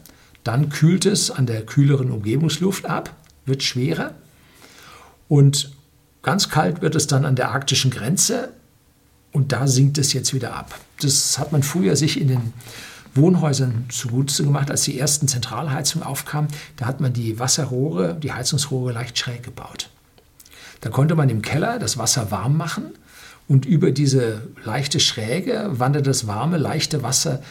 dann 0.44 0.68
kühlt 0.70 1.06
es 1.06 1.30
an 1.30 1.46
der 1.46 1.64
kühleren 1.64 2.10
Umgebungsluft 2.10 2.86
ab, 2.86 3.14
wird 3.46 3.62
schwerer. 3.62 4.14
Und 5.28 5.72
ganz 6.22 6.48
kalt 6.48 6.82
wird 6.82 6.94
es 6.94 7.06
dann 7.06 7.24
an 7.24 7.36
der 7.36 7.50
arktischen 7.50 7.90
Grenze 7.90 8.50
und 9.32 9.52
da 9.52 9.66
sinkt 9.66 9.98
es 9.98 10.12
jetzt 10.12 10.34
wieder 10.34 10.54
ab. 10.54 10.78
Das 11.00 11.38
hat 11.38 11.52
man 11.52 11.62
früher 11.62 11.96
sich 11.96 12.20
in 12.20 12.28
den 12.28 12.52
Wohnhäusern 13.14 13.86
zugute 13.88 14.42
gemacht, 14.44 14.70
als 14.70 14.82
die 14.82 14.98
ersten 14.98 15.28
Zentralheizungen 15.28 16.06
aufkamen. 16.06 16.50
Da 16.76 16.86
hat 16.86 17.00
man 17.00 17.12
die 17.12 17.38
Wasserrohre, 17.38 18.14
die 18.14 18.32
Heizungsrohre 18.32 18.92
leicht 18.92 19.18
schräg 19.18 19.42
gebaut. 19.42 19.88
Da 20.80 20.90
konnte 20.90 21.14
man 21.14 21.28
im 21.28 21.42
Keller 21.42 21.78
das 21.78 21.98
Wasser 21.98 22.30
warm 22.30 22.56
machen 22.56 22.92
und 23.48 23.66
über 23.66 23.90
diese 23.90 24.42
leichte 24.64 25.00
Schräge 25.00 25.68
wandert 25.72 26.06
das 26.06 26.26
warme, 26.26 26.56
leichte 26.56 27.02
Wasser 27.02 27.42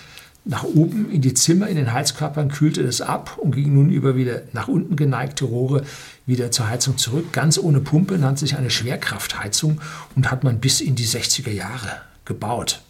nach 0.50 0.64
oben 0.64 1.12
in 1.12 1.22
die 1.22 1.36
Zimmer, 1.36 1.68
in 1.68 1.76
den 1.76 1.94
Heizkörpern, 1.94 2.50
kühlte 2.50 2.82
es 2.82 3.02
ab 3.02 3.38
und 3.38 3.56
ging 3.56 3.72
nun 3.76 3.92
über 3.92 4.16
wieder 4.16 4.42
nach 4.52 4.68
unten 4.68 4.96
geneigte 4.96 5.46
Rohre 5.46 5.84
wieder 6.26 6.50
zur 6.50 6.68
Heizung 6.68 6.98
zurück. 6.98 7.32
Ganz 7.32 7.60
ohne 7.60 7.82
Pumpe 7.82 8.18
nannte 8.18 8.40
sich 8.40 8.58
eine 8.58 8.72
Schwerkraftheizung 8.72 9.80
und 10.16 10.32
hat 10.32 10.44
man 10.44 10.60
bis 10.60 10.82
in 10.82 10.96
die 10.96 11.06
60er 11.06 11.52
Jahre 11.52 12.02
gebaut. 12.26 12.82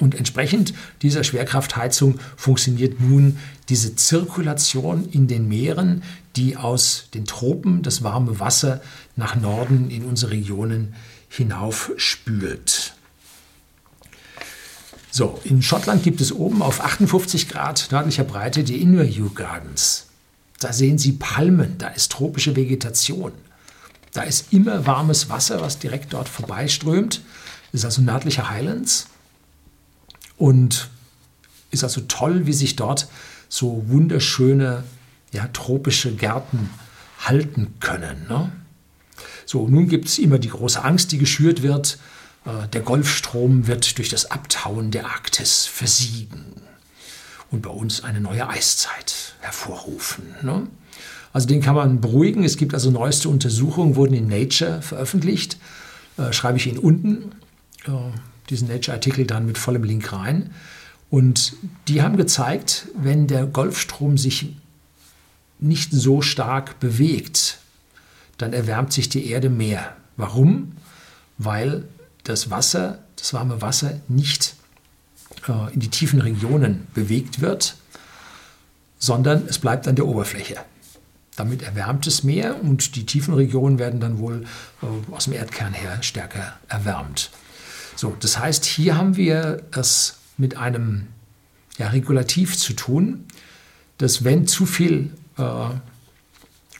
Und 0.00 0.16
entsprechend 0.16 0.74
dieser 1.02 1.22
Schwerkraftheizung 1.22 2.18
funktioniert 2.36 3.00
nun 3.00 3.38
diese 3.68 3.94
Zirkulation 3.94 5.08
in 5.08 5.28
den 5.28 5.46
Meeren, 5.46 6.02
die 6.34 6.56
aus 6.56 7.08
den 7.14 7.24
Tropen 7.24 7.82
das 7.82 8.02
warme 8.02 8.40
Wasser 8.40 8.80
nach 9.14 9.36
Norden 9.36 9.90
in 9.90 10.04
unsere 10.04 10.32
Regionen 10.32 10.94
hinaufspült. 11.28 12.94
So, 15.16 15.40
in 15.44 15.62
Schottland 15.62 16.02
gibt 16.02 16.20
es 16.20 16.32
oben 16.32 16.60
auf 16.60 16.80
58 16.80 17.48
Grad 17.48 17.86
nördlicher 17.92 18.24
Breite 18.24 18.64
die 18.64 18.82
Inverview 18.82 19.30
Gardens. 19.30 20.06
Da 20.58 20.72
sehen 20.72 20.98
Sie 20.98 21.12
Palmen, 21.12 21.78
da 21.78 21.86
ist 21.86 22.10
tropische 22.10 22.56
Vegetation. 22.56 23.30
Da 24.12 24.22
ist 24.22 24.52
immer 24.52 24.88
warmes 24.88 25.30
Wasser, 25.30 25.60
was 25.60 25.78
direkt 25.78 26.14
dort 26.14 26.28
vorbeiströmt. 26.28 27.22
Das 27.70 27.82
ist 27.82 27.84
also 27.84 28.02
nördliche 28.02 28.50
Highlands. 28.50 29.06
Und 30.36 30.88
ist 31.70 31.84
also 31.84 32.00
toll, 32.08 32.46
wie 32.46 32.52
sich 32.52 32.74
dort 32.74 33.06
so 33.48 33.84
wunderschöne 33.86 34.82
ja, 35.30 35.46
tropische 35.52 36.12
Gärten 36.12 36.70
halten 37.20 37.74
können. 37.78 38.26
Ne? 38.28 38.50
So, 39.46 39.68
nun 39.68 39.86
gibt 39.86 40.08
es 40.08 40.18
immer 40.18 40.40
die 40.40 40.50
große 40.50 40.82
Angst, 40.82 41.12
die 41.12 41.18
geschürt 41.18 41.62
wird. 41.62 41.98
Äh, 42.44 42.68
der 42.68 42.82
Golfstrom 42.82 43.66
wird 43.66 43.98
durch 43.98 44.08
das 44.08 44.30
Abtauen 44.30 44.90
der 44.90 45.06
Arktis 45.06 45.66
versiegen 45.66 46.44
und 47.50 47.62
bei 47.62 47.70
uns 47.70 48.02
eine 48.04 48.20
neue 48.20 48.48
Eiszeit 48.48 49.34
hervorrufen. 49.40 50.34
Ne? 50.42 50.66
Also 51.32 51.48
den 51.48 51.60
kann 51.60 51.74
man 51.74 52.00
beruhigen. 52.00 52.44
Es 52.44 52.56
gibt 52.56 52.74
also 52.74 52.90
neueste 52.90 53.28
Untersuchungen, 53.28 53.96
wurden 53.96 54.14
in 54.14 54.28
Nature 54.28 54.82
veröffentlicht. 54.82 55.58
Äh, 56.16 56.32
schreibe 56.32 56.58
ich 56.58 56.66
Ihnen 56.66 56.78
unten 56.78 57.32
äh, 57.86 57.90
diesen 58.50 58.68
Nature-Artikel 58.68 59.26
dann 59.26 59.46
mit 59.46 59.58
vollem 59.58 59.84
Link 59.84 60.12
rein. 60.12 60.50
Und 61.10 61.54
die 61.88 62.02
haben 62.02 62.16
gezeigt, 62.16 62.88
wenn 62.96 63.26
der 63.26 63.46
Golfstrom 63.46 64.18
sich 64.18 64.54
nicht 65.60 65.92
so 65.92 66.22
stark 66.22 66.80
bewegt, 66.80 67.58
dann 68.36 68.52
erwärmt 68.52 68.92
sich 68.92 69.08
die 69.08 69.28
Erde 69.28 69.48
mehr. 69.48 69.96
Warum? 70.16 70.72
Weil 71.38 71.84
das 72.24 72.50
Wasser, 72.50 72.98
das 73.16 73.32
warme 73.32 73.62
Wasser 73.62 74.00
nicht 74.08 74.56
äh, 75.48 75.72
in 75.72 75.80
die 75.80 75.88
tiefen 75.88 76.20
Regionen 76.20 76.86
bewegt 76.94 77.40
wird, 77.40 77.76
sondern 78.98 79.46
es 79.46 79.58
bleibt 79.58 79.86
an 79.86 79.96
der 79.96 80.06
Oberfläche. 80.06 80.56
Damit 81.36 81.62
erwärmt 81.62 82.06
es 82.06 82.22
mehr 82.22 82.62
und 82.62 82.96
die 82.96 83.06
tiefen 83.06 83.34
Regionen 83.34 83.78
werden 83.78 84.00
dann 84.00 84.18
wohl 84.18 84.44
äh, 84.82 85.12
aus 85.12 85.24
dem 85.24 85.34
Erdkern 85.34 85.72
her 85.72 86.02
stärker 86.02 86.54
erwärmt. 86.68 87.30
So, 87.96 88.16
das 88.20 88.38
heißt, 88.38 88.64
hier 88.64 88.96
haben 88.96 89.16
wir 89.16 89.62
es 89.72 90.18
mit 90.36 90.56
einem 90.56 91.08
ja, 91.78 91.88
Regulativ 91.88 92.56
zu 92.56 92.72
tun, 92.72 93.26
dass 93.98 94.24
wenn 94.24 94.46
zu 94.46 94.66
viel 94.66 95.12
äh, 95.38 95.68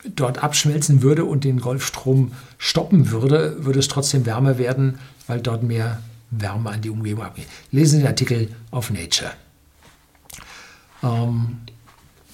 dort 0.04 0.42
abschmelzen 0.42 1.02
würde 1.02 1.24
und 1.24 1.44
den 1.44 1.60
Golfstrom 1.60 2.32
stoppen 2.58 3.10
würde, 3.10 3.64
würde 3.64 3.78
es 3.78 3.88
trotzdem 3.88 4.26
wärmer 4.26 4.58
werden, 4.58 4.98
weil 5.26 5.40
dort 5.40 5.62
mehr 5.62 6.00
Wärme 6.30 6.70
an 6.70 6.82
die 6.82 6.90
Umgebung 6.90 7.24
abgeht. 7.24 7.46
Lesen 7.70 7.96
Sie 7.96 7.98
den 8.02 8.08
Artikel 8.08 8.48
auf 8.70 8.90
Nature. 8.90 9.30
Ähm, 11.02 11.58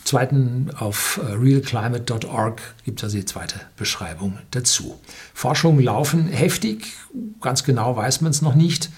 zweiten 0.04 0.70
auf 0.76 1.20
äh, 1.22 1.32
realclimate.org 1.32 2.60
gibt 2.84 3.00
es 3.00 3.04
also 3.04 3.18
die 3.18 3.24
zweite 3.24 3.60
Beschreibung 3.76 4.38
dazu. 4.50 4.98
Forschungen 5.34 5.82
laufen 5.82 6.28
heftig, 6.28 6.92
ganz 7.40 7.64
genau 7.64 7.96
weiß 7.96 8.20
man 8.20 8.30
es 8.30 8.42
noch 8.42 8.54
nicht. 8.54 8.90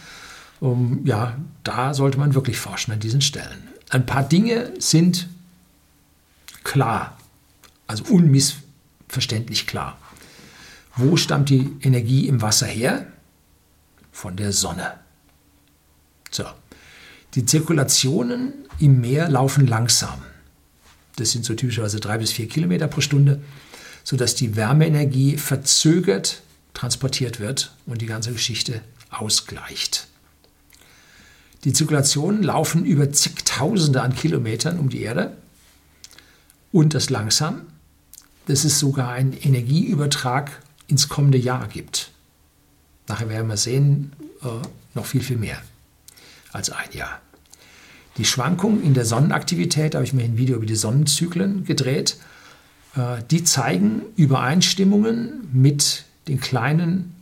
Um, 0.60 1.04
ja, 1.04 1.36
da 1.64 1.92
sollte 1.92 2.18
man 2.18 2.34
wirklich 2.34 2.56
forschen 2.56 2.92
an 2.92 3.00
diesen 3.00 3.20
Stellen. 3.20 3.68
Ein 3.90 4.06
paar 4.06 4.22
Dinge 4.22 4.72
sind 4.78 5.28
klar, 6.62 7.18
also 7.88 8.04
unmissverständlich 9.12 9.66
klar. 9.66 9.98
Wo 10.96 11.16
stammt 11.16 11.50
die 11.50 11.76
Energie 11.82 12.28
im 12.28 12.40
Wasser 12.42 12.66
her? 12.66 13.06
Von 14.10 14.36
der 14.36 14.52
Sonne. 14.52 14.94
So. 16.30 16.44
Die 17.34 17.46
Zirkulationen 17.46 18.52
im 18.78 19.00
Meer 19.00 19.28
laufen 19.28 19.66
langsam. 19.66 20.22
Das 21.16 21.30
sind 21.30 21.44
so 21.44 21.54
typischerweise 21.54 22.00
drei 22.00 22.18
bis 22.18 22.32
vier 22.32 22.48
Kilometer 22.48 22.88
pro 22.88 23.00
Stunde, 23.00 23.42
sodass 24.04 24.34
die 24.34 24.56
Wärmeenergie 24.56 25.38
verzögert 25.38 26.42
transportiert 26.74 27.38
wird 27.38 27.74
und 27.84 28.00
die 28.00 28.06
ganze 28.06 28.32
Geschichte 28.32 28.80
ausgleicht. 29.10 30.08
Die 31.64 31.72
Zirkulationen 31.74 32.42
laufen 32.42 32.86
über 32.86 33.12
zigtausende 33.12 34.00
an 34.00 34.14
Kilometern 34.14 34.78
um 34.78 34.88
die 34.88 35.02
Erde 35.02 35.36
und 36.72 36.94
das 36.94 37.10
langsam, 37.10 37.66
dass 38.46 38.64
es 38.64 38.78
sogar 38.78 39.10
einen 39.10 39.32
Energieübertrag 39.32 40.62
ins 40.88 41.08
kommende 41.08 41.38
Jahr 41.38 41.68
gibt. 41.68 42.10
Nachher 43.08 43.28
werden 43.28 43.48
wir 43.48 43.56
sehen, 43.56 44.12
äh, 44.42 44.46
noch 44.94 45.06
viel, 45.06 45.22
viel 45.22 45.38
mehr 45.38 45.60
als 46.52 46.70
ein 46.70 46.92
Jahr. 46.92 47.20
Die 48.18 48.24
Schwankungen 48.24 48.82
in 48.82 48.94
der 48.94 49.04
Sonnenaktivität, 49.04 49.94
da 49.94 49.98
habe 49.98 50.04
ich 50.04 50.12
mir 50.12 50.24
ein 50.24 50.36
Video 50.36 50.56
über 50.56 50.66
die 50.66 50.76
Sonnenzyklen 50.76 51.64
gedreht, 51.64 52.18
äh, 52.94 53.22
die 53.30 53.42
zeigen 53.44 54.02
Übereinstimmungen 54.16 55.48
mit 55.52 56.04
den 56.28 56.40
kleinen 56.40 57.14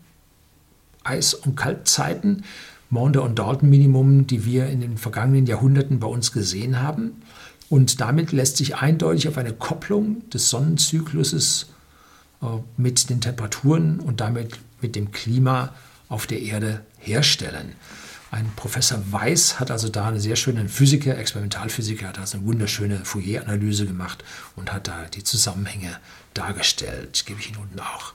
Eis- 1.05 1.35
und 1.35 1.57
Kaltzeiten, 1.57 2.45
Maunder- 2.91 3.23
und 3.23 3.39
Dalton-Minimum, 3.39 4.27
die 4.27 4.45
wir 4.45 4.67
in 4.67 4.81
den 4.81 4.99
vergangenen 4.99 5.47
Jahrhunderten 5.47 6.01
bei 6.01 6.09
uns 6.09 6.33
gesehen 6.33 6.83
haben. 6.83 7.23
Und 7.71 8.01
damit 8.01 8.33
lässt 8.33 8.57
sich 8.57 8.77
eindeutig 8.77 9.29
auf 9.29 9.39
eine 9.39 9.55
Kopplung 9.55 10.29
des 10.29 10.51
Sonnenzykluses 10.51 11.69
äh, 12.43 12.47
mit 12.77 13.09
den 13.09 13.21
Temperaturen 13.21 14.01
und 14.01 14.21
damit 14.21 14.59
mit 14.83 14.97
dem 14.97 15.13
Klima 15.13 15.73
auf 16.09 16.27
der 16.27 16.43
Erde 16.43 16.85
herstellen. 16.99 17.77
Ein 18.33 18.51
Professor 18.57 19.01
Weiß 19.11 19.61
hat 19.61 19.71
also 19.71 19.89
da 19.89 20.09
eine 20.09 20.21
sehr 20.21 20.35
schöne 20.35 20.69
Physiker, 20.69 21.17
Experimentalphysiker, 21.17 22.09
hat 22.09 22.19
also 22.19 22.39
eine 22.39 22.47
wunderschöne 22.47 23.05
Fourier-Analyse 23.05 23.87
gemacht 23.87 24.25
und 24.57 24.73
hat 24.73 24.89
da 24.89 25.05
die 25.05 25.23
Zusammenhänge 25.23 25.97
dargestellt. 26.35 27.25
Gebe 27.25 27.39
ich 27.39 27.51
Ihnen 27.51 27.59
unten 27.59 27.79
auch 27.79 28.15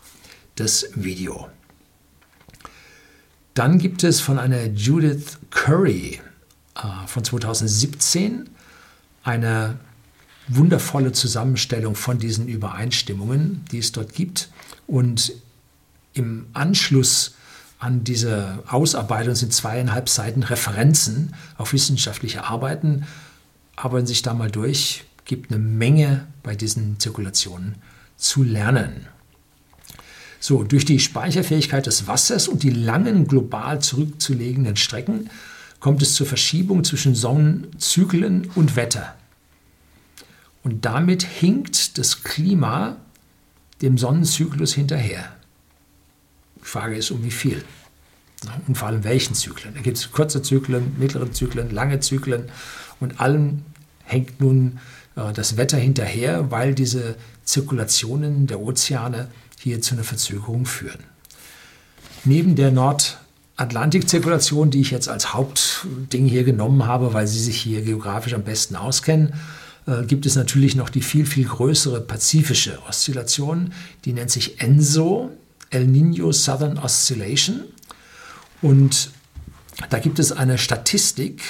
das 0.56 0.88
Video. 0.96 1.50
Dann 3.54 3.78
gibt 3.78 4.04
es 4.04 4.20
von 4.20 4.38
einer 4.38 4.66
Judith 4.66 5.38
Curry 5.50 6.20
äh, 6.76 7.08
von 7.08 7.24
2017 7.24 8.50
eine 9.26 9.78
wundervolle 10.48 11.12
Zusammenstellung 11.12 11.96
von 11.96 12.20
diesen 12.20 12.48
Übereinstimmungen, 12.48 13.66
die 13.72 13.80
es 13.80 13.92
dort 13.92 14.14
gibt. 14.14 14.50
Und 14.88 15.34
im 16.14 16.46
Anschluss 16.54 17.36
an 17.80 18.04
diese 18.04 18.64
Ausarbeitung 18.68 19.36
sind 19.36 19.52
zweieinhalb 19.52 20.08
Seiten 20.08 20.44
Referenzen 20.44 21.34
auf 21.58 21.74
wissenschaftliche 21.74 22.46
Arbeiten. 22.46 23.06
Arbeiten 23.76 24.08
sich 24.08 24.22
da 24.22 24.34
mal 24.34 24.50
durch, 24.50 25.04
gibt 25.26 25.52
eine 25.52 25.60
Menge 25.60 26.28
bei 26.44 26.56
diesen 26.56 27.00
Zirkulationen 27.00 27.76
zu 28.16 28.44
lernen. 28.44 29.08
So, 30.40 30.64
durch 30.64 30.86
die 30.86 31.00
Speicherfähigkeit 31.00 31.88
des 31.88 32.08
Wassers 32.08 32.48
und 32.48 32.62
die 32.62 32.70
langen 32.70 33.28
global 33.28 33.82
zurückzulegenden 33.82 34.76
Strecken 34.76 35.32
kommt 35.86 36.02
es 36.02 36.16
zur 36.16 36.26
Verschiebung 36.26 36.84
zwischen 36.84 37.14
Sonnenzyklen 37.14 38.50
und 38.56 38.76
Wetter. 38.76 39.14
Und 40.64 40.84
damit 40.84 41.22
hinkt 41.22 42.00
das 42.00 42.24
Klima 42.24 42.98
dem 43.84 44.00
Sonnenzyklus 44.00 44.74
hinterher. 44.74 45.36
Die 46.56 46.66
Frage 46.66 46.96
ist, 46.96 47.12
um 47.12 47.24
wie 47.24 47.30
viel? 47.30 47.64
Und 48.66 48.80
vor 48.80 48.88
allem 48.88 49.04
welchen 49.04 49.36
Zyklen. 49.36 49.76
Da 49.76 49.82
gibt 49.82 49.98
es 49.98 50.12
kurze 50.12 50.42
Zyklen, 50.42 50.98
mittlere 50.98 51.32
Zyklen, 51.32 51.70
lange 51.70 52.00
Zyklen 52.00 52.50
und 53.00 53.20
allem 53.20 53.62
hängt 54.06 54.42
nun 54.42 54.80
äh, 55.16 55.34
das 55.34 55.56
Wetter 55.56 55.78
hinterher, 55.78 56.50
weil 56.50 56.74
diese 56.74 57.16
Zirkulationen 57.44 58.48
der 58.48 58.60
Ozeane 58.60 59.28
hier 59.60 59.84
zu 59.84 59.94
einer 59.94 60.04
Verzögerung 60.04 60.66
führen. 60.66 61.04
Neben 62.24 62.56
der 62.56 62.72
Nordatlantikzirkulation, 63.58 64.70
die 64.70 64.82
ich 64.82 64.92
jetzt 64.92 65.08
als 65.08 65.34
Hauptding 65.34 66.26
hier 66.26 66.44
genommen 66.44 66.86
habe, 66.86 67.14
weil 67.14 67.26
sie 67.26 67.42
sich 67.42 67.62
hier 67.62 67.82
geografisch 67.82 68.34
am 68.34 68.44
besten 68.44 68.76
auskennen, 68.76 69.34
äh, 69.88 70.04
gibt 70.04 70.26
es 70.26 70.36
natürlich 70.36 70.76
noch 70.76 70.90
die 70.90 71.02
viel, 71.02 71.26
viel 71.26 71.46
größere 71.46 72.02
pazifische 72.02 72.80
Oszillation, 72.88 73.74
die 74.04 74.14
nennt 74.14 74.32
sich 74.32 74.60
ENSO, 74.62 75.32
El 75.70 75.88
Nino 75.88 76.32
Southern 76.32 76.78
Oscillation. 76.78 77.62
Und 78.62 79.12
da 79.90 80.00
gibt 80.00 80.20
es 80.20 80.32
eine 80.32 80.58
Statistik 80.58 81.42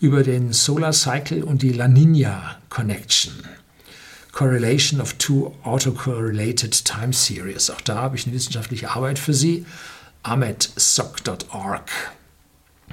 über 0.00 0.22
den 0.22 0.52
Solar 0.52 0.92
Cycle 0.92 1.44
und 1.44 1.62
die 1.62 1.72
La 1.72 1.86
Nina 1.86 2.58
Connection. 2.70 3.34
Correlation 4.32 5.00
of 5.00 5.14
two 5.14 5.54
autocorrelated 5.64 6.84
time 6.84 7.12
series. 7.12 7.68
Auch 7.70 7.80
da 7.80 7.96
habe 7.96 8.16
ich 8.16 8.26
eine 8.26 8.34
wissenschaftliche 8.34 8.90
Arbeit 8.90 9.18
für 9.18 9.34
Sie. 9.34 9.66
ahmedsoc.org. 10.22 11.90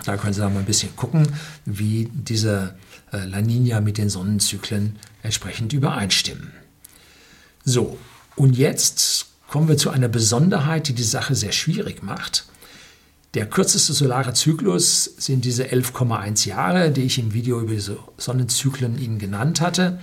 Da 0.05 0.17
können 0.17 0.33
Sie 0.33 0.41
da 0.41 0.49
mal 0.49 0.59
ein 0.59 0.65
bisschen 0.65 0.95
gucken, 0.95 1.27
wie 1.65 2.09
diese 2.13 2.75
äh, 3.11 3.25
La 3.25 3.41
Nina 3.41 3.81
mit 3.81 3.97
den 3.97 4.09
Sonnenzyklen 4.09 4.99
entsprechend 5.23 5.73
übereinstimmen. 5.73 6.51
So, 7.65 7.97
und 8.35 8.57
jetzt 8.57 9.25
kommen 9.47 9.67
wir 9.67 9.77
zu 9.77 9.89
einer 9.89 10.07
Besonderheit, 10.07 10.87
die 10.87 10.93
die 10.93 11.03
Sache 11.03 11.35
sehr 11.35 11.51
schwierig 11.51 12.03
macht. 12.03 12.45
Der 13.33 13.45
kürzeste 13.45 13.93
solare 13.93 14.33
Zyklus 14.33 15.03
sind 15.17 15.45
diese 15.45 15.65
11,1 15.65 16.47
Jahre, 16.47 16.91
die 16.91 17.03
ich 17.03 17.19
im 17.19 17.33
Video 17.33 17.59
über 17.59 17.73
diese 17.73 17.97
Sonnenzyklen 18.17 18.99
Ihnen 18.99 19.19
genannt 19.19 19.61
hatte. 19.61 19.99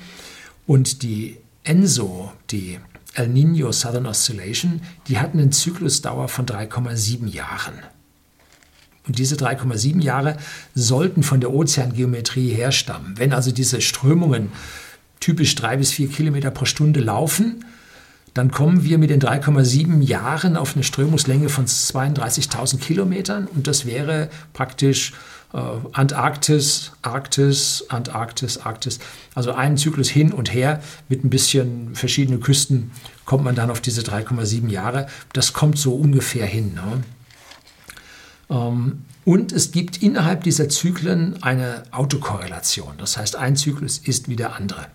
Und 0.67 1.03
die 1.03 1.39
ENSO, 1.63 2.33
die 2.51 2.79
El 3.15 3.29
Nino 3.29 3.73
Southern 3.73 4.07
Oscillation, 4.07 4.81
die 5.09 5.19
hatten 5.19 5.39
eine 5.39 5.51
Zyklusdauer 5.51 6.29
von 6.29 6.47
3,7 6.47 7.29
Jahren. 7.29 7.75
Und 9.07 9.19
diese 9.19 9.37
3,7 9.37 10.01
Jahre 10.01 10.37
sollten 10.75 11.23
von 11.23 11.41
der 11.41 11.53
Ozeangeometrie 11.53 12.51
herstammen. 12.51 13.19
Wenn 13.19 13.33
also 13.33 13.53
diese 13.53 13.81
Strömungen 13.81 14.51
typisch 15.21 15.55
drei 15.55 15.77
bis 15.77 15.93
vier 15.93 16.09
Kilometer 16.09 16.51
pro 16.51 16.65
Stunde 16.65 17.01
laufen, 17.01 17.65
dann 18.35 18.51
kommen 18.51 18.83
wir 18.83 18.99
mit 18.99 19.11
den 19.11 19.21
3,7 19.21 20.03
Jahren 20.03 20.57
auf 20.57 20.75
eine 20.75 20.83
Strömungslänge 20.83 21.49
von 21.49 21.67
32.000 21.67 22.79
Kilometern 22.79 23.47
und 23.47 23.69
das 23.69 23.87
wäre 23.87 24.29
praktisch 24.53 25.13
Antarktis, 25.55 26.93
Arktis, 27.03 27.85
Antarktis, 27.89 28.59
Arktis. 28.59 28.99
Also 29.37 29.53
einen 29.53 29.77
Zyklus 29.77 30.09
hin 30.09 30.33
und 30.33 30.53
her 30.53 30.83
mit 31.09 31.25
ein 31.25 31.31
bisschen 31.31 31.95
verschiedenen 31.95 32.41
Küsten 32.41 32.91
kommt 33.25 33.45
man 33.45 33.55
dann 33.55 33.71
auf 33.71 33.81
diese 33.81 34.03
3,7 34.03 34.69
Jahre. 34.69 35.07
Das 35.33 35.53
kommt 35.53 35.79
so 35.79 35.95
ungefähr 35.95 36.47
hin. 36.47 36.75
Ne? 36.75 37.05
Ähm, 38.51 39.05
und 39.25 39.53
es 39.53 39.71
gibt 39.71 40.03
innerhalb 40.03 40.43
dieser 40.43 40.69
Zyklen 40.69 41.41
eine 41.45 41.85
Autokorrelation. 41.93 42.95
Das 42.99 43.17
heißt, 43.17 43.37
ein 43.37 43.55
Zyklus 43.55 43.99
ist 43.99 44.29
wie 44.29 44.37
der 44.37 44.57
andere, 44.57 44.89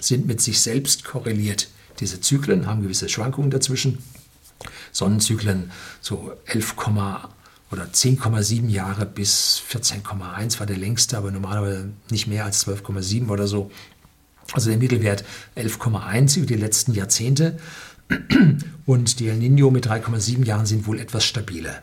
sind 0.00 0.26
mit 0.26 0.40
sich 0.40 0.60
selbst 0.60 1.04
korreliert. 1.04 1.68
Diese 2.00 2.20
Zyklen 2.20 2.66
haben 2.66 2.82
gewisse 2.82 3.08
Schwankungen 3.08 3.50
dazwischen. 3.50 3.98
Sonnenzyklen 4.90 5.70
so 6.00 6.32
11, 6.46 6.74
oder 7.72 7.84
10,7 7.84 8.68
Jahre 8.68 9.06
bis 9.06 9.62
14,1 9.70 10.60
war 10.60 10.66
der 10.66 10.76
längste, 10.76 11.16
aber 11.16 11.30
normalerweise 11.30 11.88
nicht 12.10 12.26
mehr 12.26 12.44
als 12.44 12.66
12,7 12.66 13.28
oder 13.28 13.46
so. 13.46 13.70
Also 14.52 14.68
der 14.68 14.78
Mittelwert 14.78 15.24
11,1 15.56 16.36
über 16.36 16.46
die 16.46 16.56
letzten 16.56 16.92
Jahrzehnte 16.92 17.58
und 18.86 19.18
die 19.20 19.28
El 19.28 19.36
Nino 19.36 19.70
mit 19.70 19.86
3,7 19.86 20.44
Jahren 20.44 20.66
sind 20.66 20.86
wohl 20.86 21.00
etwas 21.00 21.24
stabiler. 21.24 21.82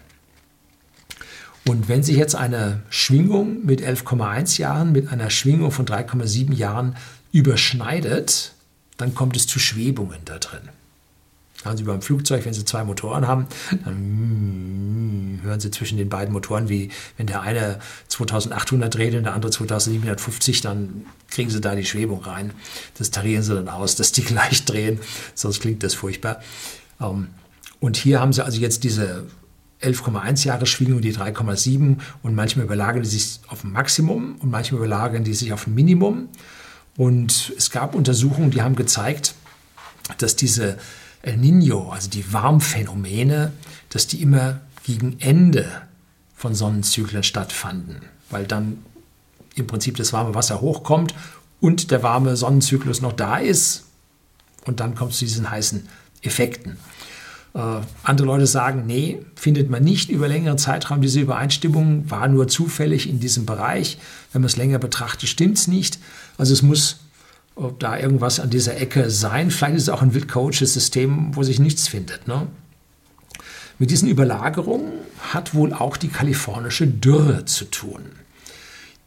Und 1.68 1.88
wenn 1.88 2.04
sich 2.04 2.18
jetzt 2.18 2.36
eine 2.36 2.84
Schwingung 2.90 3.66
mit 3.66 3.82
11,1 3.82 4.60
Jahren 4.60 4.92
mit 4.92 5.12
einer 5.12 5.30
Schwingung 5.30 5.72
von 5.72 5.86
3,7 5.86 6.54
Jahren 6.54 6.96
überschneidet, 7.32 8.54
dann 8.98 9.16
kommt 9.16 9.36
es 9.36 9.48
zu 9.48 9.60
Schwebungen 9.60 10.20
da 10.26 10.40
drin. 10.40 10.70
Haben 11.66 11.76
Sie 11.76 11.84
beim 11.84 12.02
Flugzeug, 12.02 12.46
wenn 12.46 12.54
Sie 12.54 12.64
zwei 12.64 12.86
Motoren 12.86 13.28
haben, 13.28 13.48
dann 13.84 15.40
hören 15.44 15.60
Sie 15.60 15.72
zwischen 15.72 15.98
den 15.98 16.08
beiden 16.08 16.34
Motoren, 16.34 16.70
wie 16.70 16.90
wenn 17.18 17.28
der 17.28 17.42
eine 17.42 17.80
2800 18.08 18.94
dreht 18.94 19.14
und 19.14 19.24
der 19.24 19.34
andere 19.34 19.52
2750, 19.52 20.62
dann 20.62 21.06
kriegen 21.30 21.50
Sie 21.50 21.60
da 21.60 21.76
die 21.76 21.86
Schwebung 21.86 22.22
rein. 22.24 22.54
Das 22.98 23.12
tarieren 23.12 23.44
Sie 23.44 23.54
dann 23.54 23.68
aus, 23.68 23.96
dass 23.96 24.14
die 24.14 24.24
gleich 24.24 24.64
drehen, 24.64 25.00
sonst 25.36 25.60
klingt 25.60 25.84
das 25.84 25.96
furchtbar. 25.96 26.42
Ähm, 27.02 27.28
und 27.82 27.98
hier 27.98 28.22
haben 28.22 28.32
Sie 28.32 28.44
also 28.44 28.60
jetzt 28.60 28.86
diese 28.86 29.26
11,1 29.82 30.46
Jahre 30.46 30.66
Schwingung, 30.66 31.02
die 31.02 31.14
3,7 31.14 31.98
und 32.24 32.36
manchmal 32.36 32.66
überlagern 32.66 33.04
die 33.04 33.10
sich 33.10 33.40
auf 33.48 33.64
ein 33.64 33.72
Maximum 33.72 34.36
und 34.40 34.50
manchmal 34.50 34.80
überlagern 34.80 35.24
die 35.24 35.34
sich 35.34 35.54
auf 35.54 35.68
ein 35.68 35.76
Minimum. 35.76 36.30
Und 36.98 37.54
es 37.58 37.72
gab 37.72 37.96
Untersuchungen, 37.96 38.52
die 38.52 38.62
haben 38.62 38.76
gezeigt, 38.76 39.36
dass 40.18 40.36
diese 40.36 40.78
El 41.22 41.38
Nino, 41.38 41.92
also 41.92 42.10
die 42.10 42.32
Warmphänomene, 42.32 43.52
dass 43.90 44.08
die 44.08 44.22
immer 44.22 44.62
gegen 44.84 45.20
Ende 45.20 45.66
von 46.36 46.56
Sonnenzyklen 46.56 47.24
stattfanden, 47.24 47.98
weil 48.30 48.46
dann 48.46 48.84
im 49.56 49.68
Prinzip 49.68 49.98
das 49.98 50.14
warme 50.14 50.36
Wasser 50.36 50.62
hochkommt 50.62 51.14
und 51.60 51.92
der 51.92 52.04
warme 52.04 52.38
Sonnenzyklus 52.38 53.02
noch 53.02 53.14
da 53.14 53.38
ist 53.38 53.86
und 54.66 54.80
dann 54.80 54.96
kommt 54.96 55.12
es 55.12 55.20
zu 55.20 55.26
diesen 55.26 55.50
heißen 55.50 55.88
Effekten. 56.22 56.78
Äh, 57.54 57.82
andere 58.04 58.28
Leute 58.28 58.48
sagen, 58.48 58.86
nee, 58.86 59.20
findet 59.36 59.70
man 59.70 59.84
nicht 59.84 60.10
über 60.10 60.28
längeren 60.28 60.58
Zeitraum. 60.58 61.02
Diese 61.02 61.20
Übereinstimmung 61.20 62.10
war 62.10 62.28
nur 62.28 62.48
zufällig 62.48 63.10
in 63.10 63.20
diesem 63.20 63.46
Bereich. 63.46 63.98
Wenn 64.32 64.42
man 64.42 64.48
es 64.48 64.58
länger 64.58 64.80
betrachtet, 64.80 65.30
stimmt 65.30 65.58
es 65.58 65.68
nicht. 65.68 66.00
Also 66.38 66.54
es 66.54 66.62
muss 66.62 66.98
ob 67.60 67.80
da 67.80 67.98
irgendwas 67.98 68.40
an 68.40 68.50
dieser 68.50 68.78
Ecke 68.78 69.10
sein. 69.10 69.52
Vielleicht 69.52 69.76
ist 69.76 69.84
es 69.84 69.90
auch 69.90 70.02
ein 70.02 70.14
wildcoaches 70.14 70.74
System, 70.74 71.36
wo 71.36 71.44
sich 71.44 71.60
nichts 71.60 71.88
findet. 71.88 72.28
Ne? 72.28 72.48
Mit 73.78 73.92
diesen 73.92 74.10
Überlagerungen 74.10 74.92
hat 75.20 75.54
wohl 75.54 75.74
auch 75.74 75.98
die 75.98 76.10
kalifornische 76.10 76.88
Dürre 76.88 77.46
zu 77.46 77.66
tun. 77.66 78.02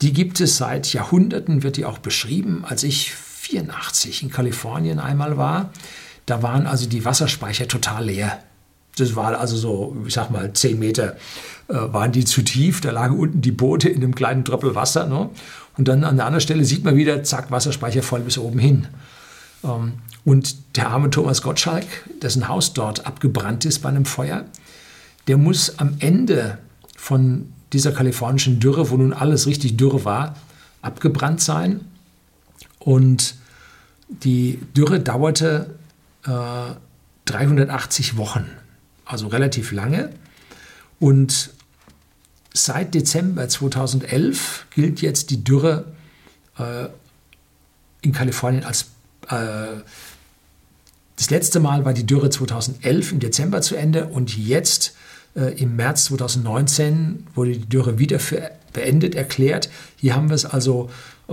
Die 0.02 0.12
gibt 0.12 0.40
es 0.40 0.56
seit 0.56 0.92
Jahrhunderten, 0.92 1.62
wird 1.62 1.76
die 1.76 1.84
auch 1.84 1.98
beschrieben. 1.98 2.64
Als 2.66 2.82
ich 2.82 3.12
84 3.12 4.22
in 4.22 4.30
Kalifornien 4.30 4.98
einmal 4.98 5.36
war, 5.36 5.70
da 6.26 6.42
waren 6.42 6.66
also 6.66 6.88
die 6.88 7.04
Wasserspeicher 7.04 7.68
total 7.68 8.06
leer. 8.06 8.42
Das 8.96 9.16
war 9.16 9.38
also 9.38 9.56
so, 9.56 9.96
ich 10.06 10.14
sag 10.14 10.30
mal, 10.30 10.52
10 10.52 10.78
Meter 10.78 11.16
äh, 11.68 11.74
waren 11.74 12.12
die 12.12 12.24
zu 12.24 12.42
tief. 12.42 12.80
Da 12.80 12.90
lagen 12.90 13.18
unten 13.18 13.40
die 13.40 13.52
Boote 13.52 13.88
in 13.88 14.02
einem 14.02 14.14
kleinen 14.14 14.44
Tröppel 14.44 14.74
Wasser. 14.74 15.06
Ne? 15.06 15.30
Und 15.76 15.88
dann 15.88 16.04
an 16.04 16.16
der 16.16 16.26
anderen 16.26 16.40
Stelle 16.40 16.64
sieht 16.64 16.84
man 16.84 16.96
wieder, 16.96 17.22
zack, 17.22 17.50
Wasserspeicher 17.50 18.02
voll 18.02 18.20
bis 18.20 18.38
oben 18.38 18.58
hin. 18.58 18.86
Ähm, 19.64 19.94
und 20.24 20.76
der 20.76 20.90
arme 20.90 21.10
Thomas 21.10 21.42
Gottschalk, 21.42 21.86
dessen 22.20 22.48
Haus 22.48 22.74
dort 22.74 23.06
abgebrannt 23.06 23.64
ist 23.64 23.80
bei 23.80 23.88
einem 23.88 24.04
Feuer, 24.04 24.44
der 25.26 25.36
muss 25.36 25.78
am 25.78 25.96
Ende 25.98 26.58
von 26.96 27.52
dieser 27.72 27.92
kalifornischen 27.92 28.60
Dürre, 28.60 28.90
wo 28.90 28.96
nun 28.96 29.12
alles 29.12 29.46
richtig 29.46 29.76
dürre 29.76 30.04
war, 30.04 30.36
abgebrannt 30.82 31.40
sein. 31.40 31.80
Und 32.78 33.36
die 34.08 34.58
Dürre 34.76 35.00
dauerte 35.00 35.74
äh, 36.24 36.74
380 37.24 38.16
Wochen, 38.16 38.44
also 39.04 39.28
relativ 39.28 39.72
lange. 39.72 40.10
Und 41.00 41.50
seit 42.54 42.94
Dezember 42.94 43.48
2011 43.48 44.66
gilt 44.74 45.00
jetzt 45.00 45.30
die 45.30 45.42
Dürre 45.42 45.84
äh, 46.58 46.86
in 48.02 48.12
Kalifornien 48.12 48.64
als 48.64 48.86
äh, 49.28 49.80
das 51.16 51.30
letzte 51.30 51.60
Mal 51.60 51.84
war 51.84 51.92
die 51.92 52.04
Dürre 52.04 52.30
2011 52.30 53.12
im 53.12 53.20
Dezember 53.20 53.62
zu 53.62 53.76
Ende 53.76 54.06
und 54.06 54.36
jetzt 54.36 54.96
äh, 55.36 55.56
im 55.60 55.76
März 55.76 56.06
2019 56.06 57.26
wurde 57.34 57.52
die 57.52 57.68
Dürre 57.68 57.98
wieder 57.98 58.18
für 58.18 58.50
beendet 58.72 59.14
erklärt. 59.14 59.68
Hier 59.96 60.16
haben 60.16 60.30
wir 60.30 60.34
es 60.34 60.44
also 60.44 60.90
äh, 61.28 61.32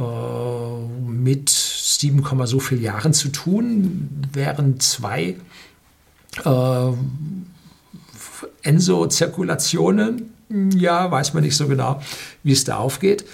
mit 1.10 1.49
7, 1.49 2.23
so 2.45 2.60
viel 2.60 2.82
Jahren 2.82 3.13
zu 3.13 3.29
tun, 3.29 4.10
während 4.34 4.84
zwei 4.84 5.38
äh, 6.43 6.91
Enso-Zirkulationen 8.62 10.34
ja, 10.49 11.09
weiß 11.12 11.33
man 11.33 11.43
nicht 11.43 11.55
so 11.55 11.67
genau, 11.67 12.01
wie 12.43 12.51
es 12.51 12.63
da 12.63 12.77
aufgeht. 12.77 13.25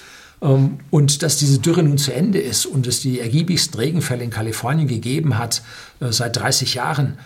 Ähm, 0.41 0.79
und 0.89 1.23
dass 1.23 1.37
diese 1.37 1.59
Dürre 1.59 1.83
nun 1.83 1.97
zu 1.97 2.13
Ende 2.13 2.39
ist 2.39 2.65
und 2.65 2.87
es 2.87 3.01
die 3.01 3.19
ergiebigsten 3.19 3.79
Regenfälle 3.79 4.23
in 4.23 4.29
Kalifornien 4.29 4.87
gegeben 4.87 5.37
hat 5.37 5.61
äh, 5.99 6.11
seit 6.11 6.35
30 6.35 6.73
Jahren, 6.75 7.17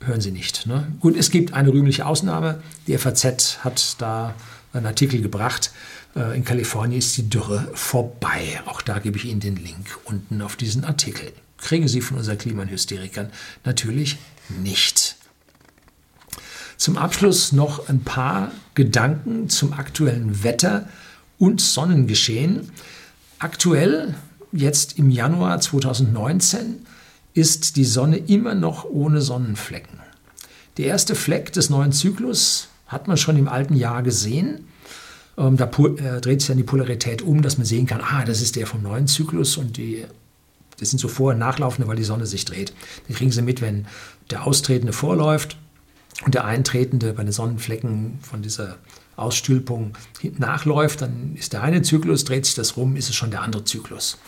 hören 0.00 0.20
Sie 0.20 0.30
nicht. 0.30 0.66
Ne? 0.66 0.86
Gut, 1.00 1.16
es 1.16 1.30
gibt 1.30 1.54
eine 1.54 1.72
rühmliche 1.72 2.06
Ausnahme. 2.06 2.62
Die 2.86 2.96
FAZ 2.96 3.58
hat 3.64 3.96
da 3.98 4.34
einen 4.72 4.86
Artikel 4.86 5.20
gebracht. 5.20 5.72
Äh, 6.14 6.36
in 6.36 6.44
Kalifornien 6.44 6.98
ist 6.98 7.16
die 7.16 7.28
Dürre 7.28 7.68
vorbei. 7.74 8.60
Auch 8.66 8.82
da 8.82 8.98
gebe 8.98 9.16
ich 9.16 9.24
Ihnen 9.24 9.40
den 9.40 9.56
Link 9.56 9.98
unten 10.04 10.42
auf 10.42 10.56
diesen 10.56 10.84
Artikel. 10.84 11.32
Kriegen 11.58 11.88
Sie 11.88 12.00
von 12.00 12.18
unseren 12.18 12.38
Klimahysterikern 12.38 13.30
natürlich 13.64 14.18
nicht. 14.62 15.16
Zum 16.82 16.98
Abschluss 16.98 17.52
noch 17.52 17.88
ein 17.88 18.00
paar 18.00 18.50
Gedanken 18.74 19.48
zum 19.48 19.72
aktuellen 19.72 20.42
Wetter 20.42 20.88
und 21.38 21.60
Sonnengeschehen. 21.60 22.72
Aktuell, 23.38 24.16
jetzt 24.50 24.98
im 24.98 25.08
Januar 25.08 25.60
2019, 25.60 26.84
ist 27.34 27.76
die 27.76 27.84
Sonne 27.84 28.16
immer 28.16 28.56
noch 28.56 28.84
ohne 28.84 29.20
Sonnenflecken. 29.20 30.00
Der 30.76 30.86
erste 30.86 31.14
Fleck 31.14 31.52
des 31.52 31.70
neuen 31.70 31.92
Zyklus 31.92 32.66
hat 32.88 33.06
man 33.06 33.16
schon 33.16 33.36
im 33.36 33.46
alten 33.46 33.76
Jahr 33.76 34.02
gesehen. 34.02 34.66
Ähm, 35.38 35.56
da 35.56 35.66
äh, 35.66 36.20
dreht 36.20 36.40
sich 36.40 36.48
dann 36.48 36.56
die 36.56 36.64
Polarität 36.64 37.22
um, 37.22 37.42
dass 37.42 37.58
man 37.58 37.64
sehen 37.64 37.86
kann, 37.86 38.00
ah, 38.00 38.24
das 38.24 38.40
ist 38.40 38.56
der 38.56 38.66
vom 38.66 38.82
neuen 38.82 39.06
Zyklus 39.06 39.56
und 39.56 39.76
die, 39.76 40.04
das 40.80 40.90
sind 40.90 40.98
so 40.98 41.06
vor- 41.06 41.30
und 41.30 41.38
nachlaufende, 41.38 41.86
weil 41.86 41.94
die 41.94 42.02
Sonne 42.02 42.26
sich 42.26 42.44
dreht. 42.44 42.72
Dann 43.06 43.16
kriegen 43.16 43.30
Sie 43.30 43.40
mit, 43.40 43.60
wenn 43.60 43.86
der 44.32 44.48
Austretende 44.48 44.92
vorläuft 44.92 45.58
und 46.24 46.34
der 46.34 46.44
Eintretende 46.44 47.12
bei 47.12 47.24
den 47.24 47.32
Sonnenflecken 47.32 48.18
von 48.22 48.42
dieser 48.42 48.76
Ausstülpung 49.16 49.96
nachläuft, 50.38 51.02
dann 51.02 51.34
ist 51.36 51.52
der 51.52 51.62
eine 51.62 51.82
Zyklus, 51.82 52.24
dreht 52.24 52.46
sich 52.46 52.54
das 52.54 52.76
rum, 52.76 52.96
ist 52.96 53.08
es 53.08 53.14
schon 53.14 53.30
der 53.30 53.42
andere 53.42 53.64
Zyklus. 53.64 54.18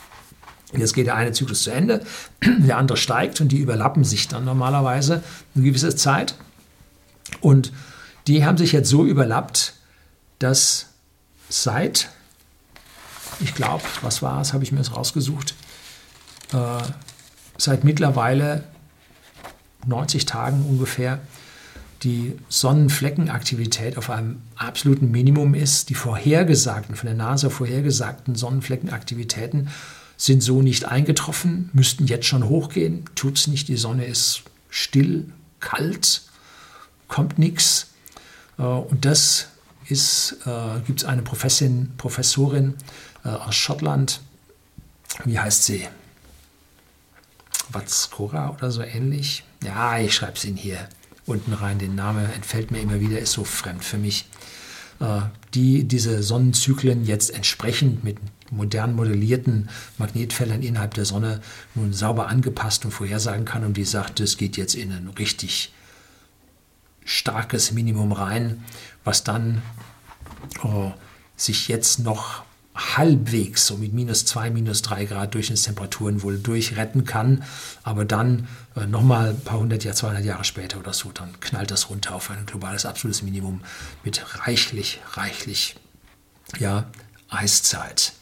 Und 0.73 0.81
jetzt 0.81 0.95
geht 0.95 1.07
der 1.07 1.15
eine 1.15 1.33
Zyklus 1.33 1.63
zu 1.63 1.71
Ende, 1.71 2.05
der 2.45 2.79
andere 2.79 2.97
steigt 2.97 3.41
und 3.41 3.49
die 3.49 3.59
überlappen 3.59 4.05
sich 4.05 4.29
dann 4.29 4.45
normalerweise 4.45 5.23
eine 5.55 5.65
gewisse 5.65 5.95
Zeit. 5.95 6.35
Und 7.41 7.73
die 8.27 8.45
haben 8.45 8.59
sich 8.59 8.73
jetzt 8.73 8.91
so 8.91 9.05
überlappt, 9.05 9.75
dass 10.39 10.87
seit, 11.49 12.11
ich 13.41 13.55
glaube, 13.55 13.85
was 14.03 14.21
war 14.21 14.41
es, 14.41 14.53
habe 14.53 14.65
ich 14.65 14.73
mir 14.73 14.79
jetzt 14.79 14.97
rausgesucht, 14.97 15.55
äh, 16.53 16.83
seit 17.57 17.85
mittlerweile 17.85 18.65
90 19.87 20.27
Tagen 20.27 20.65
ungefähr 20.69 21.21
die 22.05 22.37
Sonnenfleckenaktivität 22.49 23.97
auf 23.97 24.11
einem 24.11 24.43
absoluten 24.57 25.11
Minimum 25.11 25.55
ist. 25.55 25.89
Die 25.89 25.95
vorhergesagten, 25.95 26.95
von 26.95 27.07
der 27.07 27.17
NASA 27.17 27.49
vorhergesagten 27.49 28.35
Sonnenfleckenaktivitäten 28.35 29.71
sind 30.17 30.43
so 30.43 30.63
nicht 30.63 30.85
eingetroffen, 30.85 31.71
müssten 31.73 32.07
jetzt 32.07 32.27
schon 32.27 32.49
hochgehen. 32.49 33.05
Tut 33.15 33.39
es 33.39 33.47
nicht, 33.47 33.69
die 33.69 33.77
Sonne 33.77 34.05
ist 34.05 34.43
still, 34.69 35.33
kalt, 35.61 36.23
kommt 37.09 37.39
nichts. 37.39 37.89
Äh, 38.59 38.63
und 38.63 39.05
das 39.05 39.49
ist, 39.89 40.37
äh, 40.47 40.81
gibt 40.87 41.03
es 41.03 41.09
eine 41.09 41.23
Professin, 41.23 41.93
Professorin 41.97 42.75
äh, 43.25 43.29
aus 43.29 43.55
Schottland, 43.57 44.21
wie 45.25 45.39
heißt 45.39 45.65
sie? 45.65 45.87
Watskora 47.71 48.51
oder 48.51 48.71
so 48.71 48.83
ähnlich. 48.83 49.45
Ja, 49.63 49.99
ich 49.99 50.15
schreibe 50.15 50.35
es 50.37 50.45
Ihnen 50.45 50.57
hier 50.57 50.89
unten 51.27 51.53
rein. 51.53 51.79
Den 51.79 51.95
Namen 51.95 52.31
entfällt 52.33 52.71
mir 52.71 52.81
immer 52.81 53.01
wieder, 53.01 53.19
ist 53.19 53.33
so 53.33 53.45
fremd 53.45 53.85
für 53.85 53.99
mich. 53.99 54.27
Äh, 55.01 55.23
die 55.55 55.85
diese 55.85 56.23
Sonnenzyklen 56.23 57.05
jetzt 57.05 57.31
entsprechend 57.31 58.03
mit 58.03 58.19
modern 58.51 58.95
modellierten 58.95 59.69
Magnetfeldern 59.99 60.63
innerhalb 60.63 60.95
der 60.95 61.05
Sonne 61.05 61.41
nun 61.75 61.93
sauber 61.93 62.29
angepasst 62.29 62.85
und 62.85 62.91
vorhersagen 62.91 63.45
kann 63.45 63.65
und 63.65 63.77
die 63.77 63.85
sagt, 63.85 64.21
es 64.21 64.37
geht 64.37 64.57
jetzt 64.57 64.75
in 64.75 64.93
ein 64.93 65.09
richtig 65.09 65.73
starkes 67.05 67.73
Minimum 67.73 68.13
rein, 68.13 68.65
was 69.05 69.25
dann 69.25 69.63
oh, 70.63 70.93
sich 71.37 71.69
jetzt 71.69 72.01
noch 72.01 72.45
halbwegs 72.75 73.67
so 73.67 73.77
mit 73.77 73.93
minus 73.93 74.25
2, 74.27 74.51
minus 74.51 74.83
3 74.83 75.05
Grad 75.05 75.35
Durchschnittstemperaturen 75.35 76.23
wohl 76.23 76.39
durchretten 76.39 77.05
kann. 77.05 77.45
Aber 77.83 78.05
dann 78.05 78.49
äh, 78.77 78.87
nochmal 78.87 79.31
ein 79.31 79.41
paar 79.41 79.61
hundert 79.61 79.85
Jahre, 79.85 79.97
200 79.97 80.25
Jahre 80.25 80.45
später 80.45 80.79
oder 80.79 80.93
so, 80.93 81.11
dann 81.13 81.41
knallt 81.41 81.71
das 81.71 81.91
runter 81.91 82.15
auf 82.15 82.31
ein 82.31 82.47
globales 82.47 82.85
absolutes 82.85 83.23
Minimum 83.23 83.61
mit 84.03 84.41
reichlich, 84.47 85.01
reichlich 85.13 85.77
ja, 86.59 86.87
Eiszeit. 87.29 88.13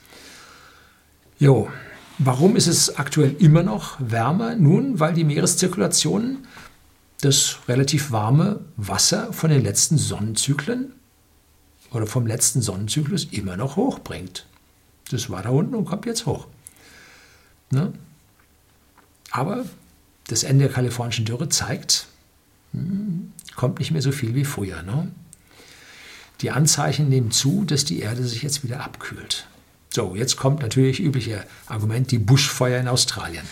Jo, 1.38 1.70
warum 2.18 2.54
ist 2.56 2.66
es 2.66 2.96
aktuell 2.96 3.34
immer 3.38 3.62
noch 3.62 3.96
wärmer? 3.98 4.54
Nun, 4.54 5.00
weil 5.00 5.14
die 5.14 5.24
Meereszirkulation 5.24 6.46
das 7.20 7.56
relativ 7.68 8.10
warme 8.10 8.60
Wasser 8.76 9.32
von 9.32 9.50
den 9.50 9.62
letzten 9.62 9.96
Sonnenzyklen 9.96 10.92
oder 11.92 12.06
vom 12.06 12.26
letzten 12.26 12.62
Sonnenzyklus 12.62 13.24
immer 13.30 13.56
noch 13.56 13.76
hochbringt. 13.76 14.46
Das 15.10 15.30
war 15.30 15.42
da 15.42 15.50
unten 15.50 15.74
und 15.74 15.84
kommt 15.84 16.06
jetzt 16.06 16.26
hoch. 16.26 16.46
Ne? 17.70 17.92
Aber 19.30 19.64
das 20.28 20.42
Ende 20.42 20.66
der 20.66 20.74
kalifornischen 20.74 21.24
Dürre 21.24 21.48
zeigt, 21.48 22.06
hm, 22.72 23.32
kommt 23.56 23.78
nicht 23.78 23.90
mehr 23.90 24.02
so 24.02 24.12
viel 24.12 24.34
wie 24.34 24.44
früher. 24.44 24.82
Ne? 24.82 25.10
Die 26.40 26.50
Anzeichen 26.50 27.08
nehmen 27.08 27.30
zu, 27.30 27.64
dass 27.64 27.84
die 27.84 28.00
Erde 28.00 28.24
sich 28.24 28.42
jetzt 28.42 28.64
wieder 28.64 28.80
abkühlt. 28.80 29.46
So, 29.90 30.14
jetzt 30.16 30.36
kommt 30.36 30.60
natürlich 30.60 31.00
übliche 31.00 31.44
Argument, 31.66 32.10
die 32.10 32.18
Buschfeuer 32.18 32.80
in 32.80 32.88
Australien. 32.88 33.44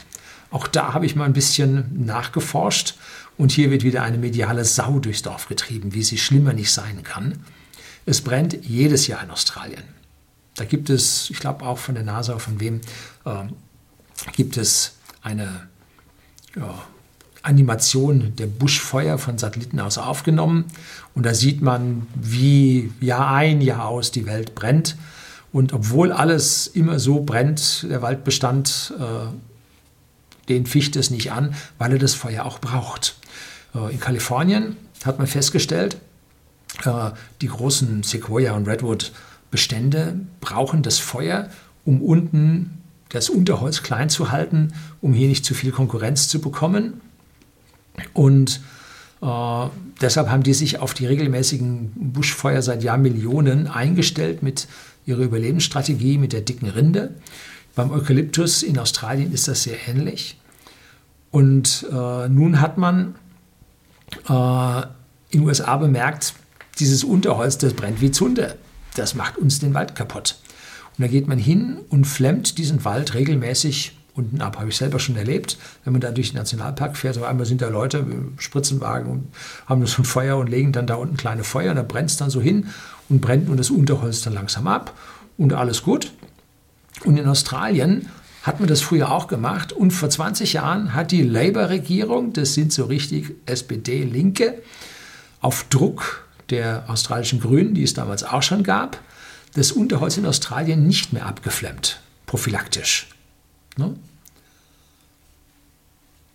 Auch 0.50 0.66
da 0.66 0.94
habe 0.94 1.06
ich 1.06 1.14
mal 1.14 1.26
ein 1.26 1.34
bisschen 1.34 2.06
nachgeforscht 2.06 2.94
und 3.36 3.52
hier 3.52 3.70
wird 3.70 3.84
wieder 3.84 4.02
eine 4.02 4.18
mediale 4.18 4.64
Sau 4.64 4.98
durchs 4.98 5.22
Dorf 5.22 5.48
getrieben, 5.48 5.94
wie 5.94 6.02
sie 6.02 6.18
schlimmer 6.18 6.52
nicht 6.52 6.72
sein 6.72 7.02
kann. 7.04 7.44
Es 8.10 8.22
brennt 8.22 8.64
jedes 8.64 9.06
Jahr 9.06 9.22
in 9.22 9.30
Australien. 9.30 9.84
Da 10.56 10.64
gibt 10.64 10.90
es, 10.90 11.30
ich 11.30 11.38
glaube 11.38 11.64
auch 11.64 11.78
von 11.78 11.94
der 11.94 12.02
NASA, 12.02 12.40
von 12.40 12.58
wem, 12.58 12.80
äh, 13.24 13.44
gibt 14.32 14.56
es 14.56 14.96
eine 15.22 15.68
ja, 16.56 16.74
Animation 17.42 18.34
der 18.34 18.48
Buschfeuer 18.48 19.16
von 19.16 19.38
Satelliten 19.38 19.78
aus 19.78 19.96
aufgenommen. 19.96 20.64
Und 21.14 21.24
da 21.24 21.34
sieht 21.34 21.62
man, 21.62 22.08
wie 22.16 22.92
Jahr 23.00 23.32
ein, 23.32 23.60
Jahr 23.60 23.84
aus 23.84 24.10
die 24.10 24.26
Welt 24.26 24.56
brennt. 24.56 24.96
Und 25.52 25.72
obwohl 25.72 26.10
alles 26.10 26.66
immer 26.66 26.98
so 26.98 27.20
brennt, 27.20 27.86
der 27.88 28.02
Waldbestand, 28.02 28.92
äh, 28.98 30.48
den 30.48 30.66
ficht 30.66 30.96
es 30.96 31.10
nicht 31.10 31.30
an, 31.30 31.54
weil 31.78 31.92
er 31.92 31.98
das 32.00 32.14
Feuer 32.14 32.44
auch 32.44 32.58
braucht. 32.58 33.14
Äh, 33.72 33.92
in 33.92 34.00
Kalifornien 34.00 34.76
hat 35.04 35.18
man 35.18 35.28
festgestellt, 35.28 35.96
die 37.40 37.46
großen 37.46 38.02
Sequoia- 38.02 38.54
und 38.54 38.66
Redwood-Bestände 38.66 40.20
brauchen 40.40 40.82
das 40.82 40.98
Feuer, 40.98 41.48
um 41.84 42.02
unten 42.02 42.78
das 43.10 43.28
Unterholz 43.28 43.82
klein 43.82 44.08
zu 44.08 44.30
halten, 44.30 44.72
um 45.00 45.12
hier 45.12 45.28
nicht 45.28 45.44
zu 45.44 45.54
viel 45.54 45.72
Konkurrenz 45.72 46.28
zu 46.28 46.40
bekommen. 46.40 47.00
Und 48.14 48.60
äh, 49.20 49.66
deshalb 50.00 50.28
haben 50.28 50.42
die 50.42 50.54
sich 50.54 50.78
auf 50.78 50.94
die 50.94 51.06
regelmäßigen 51.06 52.12
Buschfeuer 52.12 52.62
seit 52.62 52.82
Jahrmillionen 52.82 53.66
eingestellt 53.66 54.42
mit 54.42 54.68
ihrer 55.06 55.20
Überlebensstrategie, 55.20 56.18
mit 56.18 56.32
der 56.32 56.40
dicken 56.40 56.68
Rinde. 56.68 57.14
Beim 57.74 57.90
Eukalyptus 57.90 58.62
in 58.62 58.78
Australien 58.78 59.32
ist 59.32 59.48
das 59.48 59.64
sehr 59.64 59.76
ähnlich. 59.88 60.38
Und 61.30 61.86
äh, 61.90 62.28
nun 62.28 62.60
hat 62.60 62.78
man 62.78 63.14
äh, 64.28 64.82
in 65.30 65.40
den 65.40 65.46
USA 65.46 65.76
bemerkt, 65.76 66.34
dieses 66.80 67.04
Unterholz, 67.04 67.58
das 67.58 67.74
brennt 67.74 68.00
wie 68.00 68.10
Zunde. 68.10 68.56
Das 68.96 69.14
macht 69.14 69.38
uns 69.38 69.58
den 69.60 69.74
Wald 69.74 69.94
kaputt. 69.94 70.36
Und 70.98 71.02
da 71.02 71.08
geht 71.08 71.28
man 71.28 71.38
hin 71.38 71.78
und 71.88 72.06
flemmt 72.06 72.58
diesen 72.58 72.84
Wald 72.84 73.14
regelmäßig 73.14 73.96
unten 74.14 74.40
ab. 74.40 74.58
Habe 74.58 74.68
ich 74.68 74.76
selber 74.76 74.98
schon 74.98 75.16
erlebt, 75.16 75.56
wenn 75.84 75.92
man 75.92 76.00
da 76.00 76.10
durch 76.10 76.30
den 76.30 76.38
Nationalpark 76.38 76.96
fährt. 76.96 77.16
Auf 77.16 77.24
einmal 77.24 77.46
sind 77.46 77.62
da 77.62 77.68
Leute, 77.68 78.04
Spritzenwagen 78.38 79.10
und 79.10 79.28
haben 79.66 79.86
so 79.86 80.02
ein 80.02 80.04
Feuer 80.04 80.36
und 80.36 80.48
legen 80.48 80.72
dann 80.72 80.86
da 80.86 80.96
unten 80.96 81.16
kleine 81.16 81.44
Feuer. 81.44 81.70
Und 81.70 81.76
da 81.76 81.82
brennt 81.82 82.10
es 82.10 82.16
dann 82.16 82.30
so 82.30 82.40
hin 82.40 82.66
und 83.08 83.20
brennt 83.20 83.48
und 83.48 83.56
das 83.56 83.70
Unterholz 83.70 84.22
dann 84.22 84.34
langsam 84.34 84.66
ab 84.66 84.94
und 85.38 85.52
alles 85.52 85.82
gut. 85.82 86.12
Und 87.04 87.16
in 87.16 87.26
Australien 87.26 88.08
hat 88.42 88.58
man 88.58 88.68
das 88.68 88.80
früher 88.80 89.10
auch 89.10 89.28
gemacht. 89.28 89.72
Und 89.72 89.92
vor 89.92 90.10
20 90.10 90.54
Jahren 90.54 90.94
hat 90.94 91.12
die 91.12 91.22
Labour-Regierung, 91.22 92.32
das 92.32 92.54
sind 92.54 92.72
so 92.72 92.84
richtig 92.84 93.34
SPD-Linke, 93.46 94.62
auf 95.40 95.64
Druck 95.70 96.26
der 96.50 96.84
australischen 96.88 97.40
Grünen, 97.40 97.74
die 97.74 97.82
es 97.82 97.94
damals 97.94 98.24
auch 98.24 98.42
schon 98.42 98.62
gab, 98.62 99.00
das 99.54 99.72
Unterholz 99.72 100.16
in 100.16 100.26
Australien 100.26 100.86
nicht 100.86 101.12
mehr 101.12 101.26
abgeflemmt, 101.26 102.00
prophylaktisch. 102.26 103.08
Ne? 103.76 103.96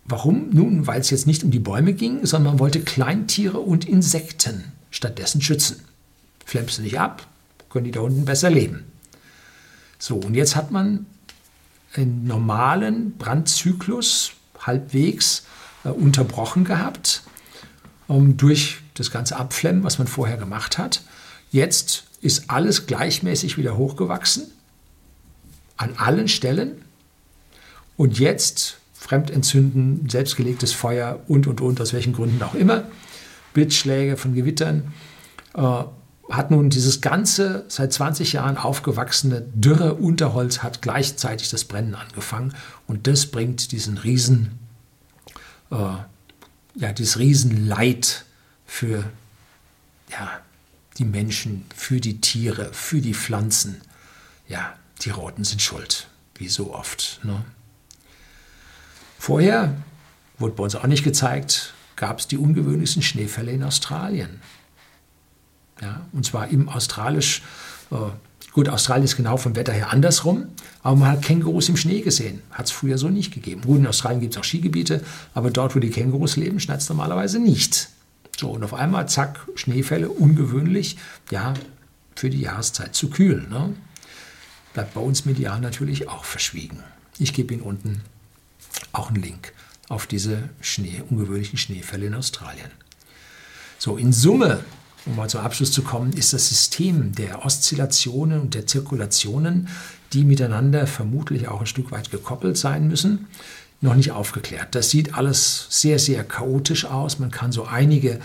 Warum? 0.04 0.50
Nun, 0.50 0.86
weil 0.86 1.00
es 1.00 1.10
jetzt 1.10 1.26
nicht 1.26 1.42
um 1.42 1.50
die 1.50 1.58
Bäume 1.58 1.92
ging, 1.92 2.24
sondern 2.26 2.54
man 2.54 2.60
wollte 2.60 2.80
Kleintiere 2.80 3.58
und 3.58 3.88
Insekten 3.88 4.72
stattdessen 4.90 5.40
schützen. 5.40 5.80
Flemmst 6.44 6.78
du 6.78 6.82
nicht 6.82 7.00
ab, 7.00 7.26
können 7.70 7.86
die 7.86 7.90
da 7.90 8.00
unten 8.00 8.24
besser 8.24 8.50
leben. 8.50 8.84
So, 9.98 10.16
und 10.16 10.34
jetzt 10.34 10.54
hat 10.54 10.70
man 10.70 11.06
einen 11.94 12.26
normalen 12.26 13.16
Brandzyklus 13.16 14.32
halbwegs 14.60 15.44
äh, 15.84 15.88
unterbrochen 15.88 16.64
gehabt 16.64 17.22
ähm, 18.08 18.36
durch 18.36 18.78
das 18.98 19.10
ganze 19.10 19.36
Abflemmen, 19.36 19.84
was 19.84 19.98
man 19.98 20.06
vorher 20.06 20.36
gemacht 20.36 20.78
hat. 20.78 21.02
Jetzt 21.50 22.04
ist 22.20 22.50
alles 22.50 22.86
gleichmäßig 22.86 23.56
wieder 23.56 23.76
hochgewachsen, 23.76 24.44
an 25.76 25.94
allen 25.96 26.28
Stellen. 26.28 26.82
Und 27.96 28.18
jetzt 28.18 28.78
Fremdentzünden, 28.94 30.08
selbstgelegtes 30.08 30.72
Feuer 30.72 31.20
und, 31.28 31.46
und, 31.46 31.60
und, 31.60 31.80
aus 31.80 31.92
welchen 31.92 32.12
Gründen 32.12 32.42
auch 32.42 32.54
immer, 32.54 32.84
Blitzschläge 33.54 34.16
von 34.16 34.34
Gewittern, 34.34 34.92
äh, 35.54 35.84
hat 36.28 36.50
nun 36.50 36.70
dieses 36.70 37.00
ganze 37.00 37.64
seit 37.68 37.92
20 37.92 38.32
Jahren 38.32 38.56
aufgewachsene 38.56 39.42
dürre 39.54 39.94
Unterholz 39.94 40.58
hat 40.64 40.82
gleichzeitig 40.82 41.50
das 41.50 41.64
Brennen 41.64 41.94
angefangen 41.94 42.52
und 42.88 43.06
das 43.06 43.26
bringt 43.26 43.70
diesen 43.70 43.96
Riesen, 43.96 44.58
äh, 45.70 45.76
ja, 46.74 46.92
dieses 46.92 47.18
Riesenleid 47.18 48.25
für 48.66 49.04
ja, 50.10 50.40
die 50.98 51.04
Menschen, 51.04 51.66
für 51.74 52.00
die 52.00 52.20
Tiere, 52.20 52.72
für 52.72 53.00
die 53.00 53.14
Pflanzen. 53.14 53.80
Ja, 54.48 54.74
die 55.02 55.10
Roten 55.10 55.44
sind 55.44 55.62
schuld, 55.62 56.08
wie 56.36 56.48
so 56.48 56.74
oft. 56.74 57.20
Ne? 57.22 57.44
Vorher, 59.18 59.74
wurde 60.38 60.54
bei 60.54 60.64
uns 60.64 60.74
auch 60.74 60.86
nicht 60.86 61.04
gezeigt, 61.04 61.74
gab 61.96 62.18
es 62.18 62.28
die 62.28 62.38
ungewöhnlichsten 62.38 63.02
Schneefälle 63.02 63.52
in 63.52 63.62
Australien. 63.62 64.40
Ja, 65.80 66.06
und 66.12 66.24
zwar 66.24 66.48
im 66.48 66.68
australisch, 66.68 67.42
äh, 67.90 67.96
gut, 68.52 68.68
Australien 68.68 69.04
ist 69.04 69.16
genau 69.16 69.36
vom 69.36 69.56
Wetter 69.56 69.72
her 69.72 69.92
andersrum, 69.92 70.48
aber 70.82 70.96
man 70.96 71.10
hat 71.10 71.22
Kängurus 71.22 71.68
im 71.68 71.76
Schnee 71.76 72.00
gesehen. 72.00 72.42
Hat 72.50 72.66
es 72.66 72.72
früher 72.72 72.98
so 72.98 73.08
nicht 73.08 73.32
gegeben. 73.32 73.62
Gut, 73.62 73.78
in 73.78 73.86
Australien 73.86 74.20
gibt 74.20 74.34
es 74.34 74.40
auch 74.40 74.44
Skigebiete, 74.44 75.02
aber 75.34 75.50
dort, 75.50 75.74
wo 75.74 75.80
die 75.80 75.90
Kängurus 75.90 76.36
leben, 76.36 76.60
schneit 76.60 76.80
es 76.80 76.88
normalerweise 76.88 77.38
nicht. 77.38 77.90
So, 78.38 78.50
und 78.50 78.62
auf 78.64 78.74
einmal, 78.74 79.08
zack, 79.08 79.46
Schneefälle, 79.54 80.10
ungewöhnlich, 80.10 80.98
ja, 81.30 81.54
für 82.14 82.30
die 82.30 82.40
Jahreszeit 82.40 82.94
zu 82.94 83.10
kühl. 83.10 83.46
Ne? 83.48 83.74
Bleibt 84.74 84.94
bei 84.94 85.00
uns 85.00 85.24
medial 85.24 85.60
natürlich 85.60 86.08
auch 86.08 86.24
verschwiegen. 86.24 86.82
Ich 87.18 87.32
gebe 87.32 87.54
Ihnen 87.54 87.62
unten 87.62 88.02
auch 88.92 89.08
einen 89.08 89.22
Link 89.22 89.52
auf 89.88 90.06
diese 90.06 90.50
Schnee, 90.60 91.02
ungewöhnlichen 91.08 91.58
Schneefälle 91.58 92.06
in 92.06 92.14
Australien. 92.14 92.70
So, 93.78 93.96
in 93.96 94.12
Summe, 94.12 94.64
um 95.06 95.16
mal 95.16 95.30
zum 95.30 95.40
Abschluss 95.40 95.72
zu 95.72 95.82
kommen, 95.82 96.12
ist 96.12 96.32
das 96.32 96.48
System 96.48 97.12
der 97.14 97.44
Oszillationen 97.44 98.40
und 98.40 98.54
der 98.54 98.66
Zirkulationen, 98.66 99.68
die 100.12 100.24
miteinander 100.24 100.86
vermutlich 100.86 101.48
auch 101.48 101.60
ein 101.60 101.66
Stück 101.66 101.90
weit 101.92 102.10
gekoppelt 102.10 102.56
sein 102.56 102.88
müssen, 102.88 103.26
noch 103.80 103.94
nicht 103.94 104.12
aufgeklärt. 104.12 104.74
Das 104.74 104.90
sieht 104.90 105.14
alles 105.14 105.66
sehr, 105.70 105.98
sehr 105.98 106.24
chaotisch 106.24 106.86
aus. 106.86 107.18
Man 107.18 107.30
kann 107.30 107.52
so 107.52 107.64
einige 107.64 108.20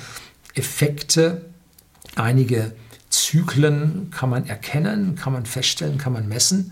Effekte, 0.53 1.45
einige 2.15 2.73
Zyklen 3.09 4.09
kann 4.11 4.29
man 4.29 4.47
erkennen, 4.47 5.15
kann 5.15 5.33
man 5.33 5.45
feststellen, 5.45 5.97
kann 5.97 6.13
man 6.13 6.27
messen. 6.27 6.71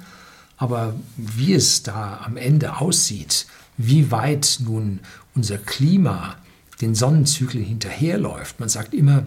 Aber 0.58 0.94
wie 1.18 1.54
es 1.54 1.84
da 1.84 2.22
am 2.26 2.38
Ende 2.38 2.78
aussieht, 2.78 3.46
wie 3.78 4.12
weit 4.12 4.60
nun 4.62 5.00
unser 5.36 5.58
Klima 5.58 6.36
den 6.82 6.96
Sonnenzyklen 6.96 7.64
hinterherläuft, 7.64 8.60
man 8.60 8.70
sagt 8.70 8.94
immer, 8.94 9.26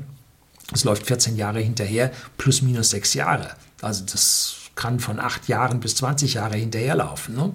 es 0.73 0.85
läuft 0.85 1.07
14 1.07 1.37
Jahre 1.37 1.61
hinterher, 1.61 2.11
plus 2.39 2.63
minus 2.63 2.91
sechs 2.91 3.15
Jahre. 3.15 3.51
Also 3.83 4.05
das 4.05 4.57
kann 4.75 5.01
von 5.01 5.21
acht 5.21 5.49
Jahren 5.49 5.81
bis 5.81 5.97
20 5.97 6.35
Jahre 6.35 6.57
hinterherlaufen. 6.57 7.35
Ne? 7.35 7.53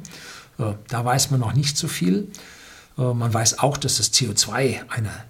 Äh, 0.60 0.74
da 0.88 1.06
weiß 1.06 1.32
man 1.32 1.40
noch 1.40 1.54
nicht 1.54 1.78
so 1.78 1.88
viel. 1.88 2.32
Äh, 2.98 3.14
man 3.14 3.34
weiß 3.34 3.60
auch, 3.60 3.78
dass 3.78 3.98
das 3.98 4.14
CO2 4.14 4.90
einer 4.90 5.26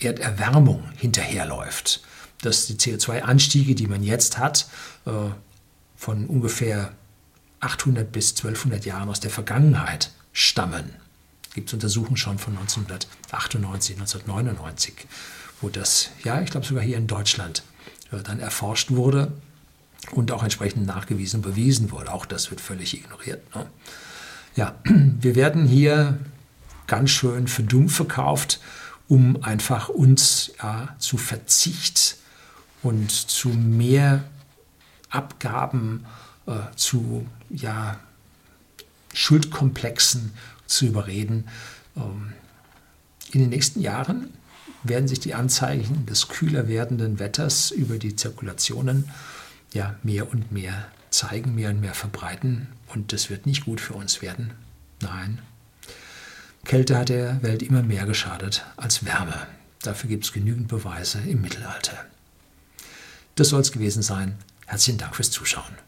äh, 0.00 0.06
Erderwärmung 0.06 0.82
hinterherläuft. 0.96 2.02
Dass 2.42 2.66
die 2.66 2.74
CO2-Anstiege, 2.74 3.74
die 3.74 3.86
man 3.86 4.02
jetzt 4.02 4.36
hat, 4.36 4.68
von 5.96 6.26
ungefähr 6.26 6.92
800 7.60 8.12
bis 8.12 8.32
1200 8.32 8.84
Jahren 8.84 9.08
aus 9.08 9.20
der 9.20 9.30
Vergangenheit 9.30 10.10
stammen. 10.34 10.90
Gibt 11.54 11.70
es 11.70 11.74
Untersuchungen 11.74 12.18
schon 12.18 12.38
von 12.38 12.58
1998, 12.58 13.96
1999, 13.96 15.06
wo 15.62 15.70
das, 15.70 16.10
ja, 16.24 16.42
ich 16.42 16.50
glaube 16.50 16.66
sogar 16.66 16.84
hier 16.84 16.98
in 16.98 17.06
Deutschland, 17.06 17.62
dann 18.10 18.38
erforscht 18.38 18.90
wurde 18.90 19.32
und 20.10 20.30
auch 20.30 20.42
entsprechend 20.42 20.84
nachgewiesen 20.86 21.38
und 21.38 21.50
bewiesen 21.50 21.90
wurde. 21.90 22.12
Auch 22.12 22.26
das 22.26 22.50
wird 22.50 22.60
völlig 22.60 22.92
ignoriert. 22.92 23.54
Ne? 23.54 23.66
Ja, 24.56 24.74
wir 24.84 25.36
werden 25.36 25.66
hier 25.66 26.18
ganz 26.86 27.10
schön 27.10 27.46
für 27.46 27.62
dumm 27.62 27.88
verkauft, 27.88 28.60
um 29.06 29.42
einfach 29.42 29.88
uns 29.88 30.52
ja, 30.60 30.96
zu 30.98 31.18
Verzicht 31.18 32.16
und 32.82 33.10
zu 33.10 33.50
mehr 33.50 34.24
Abgaben, 35.10 36.06
äh, 36.46 36.52
zu 36.74 37.26
ja, 37.50 38.00
Schuldkomplexen 39.12 40.32
zu 40.66 40.86
überreden. 40.86 41.48
Ähm, 41.96 42.32
in 43.32 43.40
den 43.40 43.50
nächsten 43.50 43.80
Jahren 43.80 44.32
werden 44.82 45.08
sich 45.08 45.20
die 45.20 45.34
Anzeichen 45.34 46.06
des 46.06 46.28
kühler 46.28 46.68
werdenden 46.68 47.18
Wetters 47.18 47.70
über 47.70 47.98
die 47.98 48.16
Zirkulationen 48.16 49.10
ja 49.72 49.96
mehr 50.02 50.30
und 50.30 50.52
mehr 50.52 50.86
zeigen, 51.10 51.54
mehr 51.54 51.70
und 51.70 51.80
mehr 51.80 51.94
verbreiten 51.94 52.68
und 52.88 53.12
das 53.12 53.30
wird 53.30 53.46
nicht 53.46 53.64
gut 53.64 53.80
für 53.80 53.94
uns 53.94 54.22
werden. 54.22 54.52
Nein. 55.00 55.40
Kälte 56.64 56.98
hat 56.98 57.08
der 57.10 57.42
Welt 57.42 57.62
immer 57.62 57.82
mehr 57.82 58.06
geschadet 58.06 58.64
als 58.76 59.04
Wärme. 59.04 59.46
Dafür 59.82 60.08
gibt 60.08 60.24
es 60.24 60.32
genügend 60.32 60.68
Beweise 60.68 61.20
im 61.20 61.42
Mittelalter. 61.42 62.06
Das 63.36 63.50
soll 63.50 63.60
es 63.60 63.72
gewesen 63.72 64.02
sein. 64.02 64.36
Herzlichen 64.66 64.98
Dank 64.98 65.14
fürs 65.14 65.30
Zuschauen. 65.30 65.85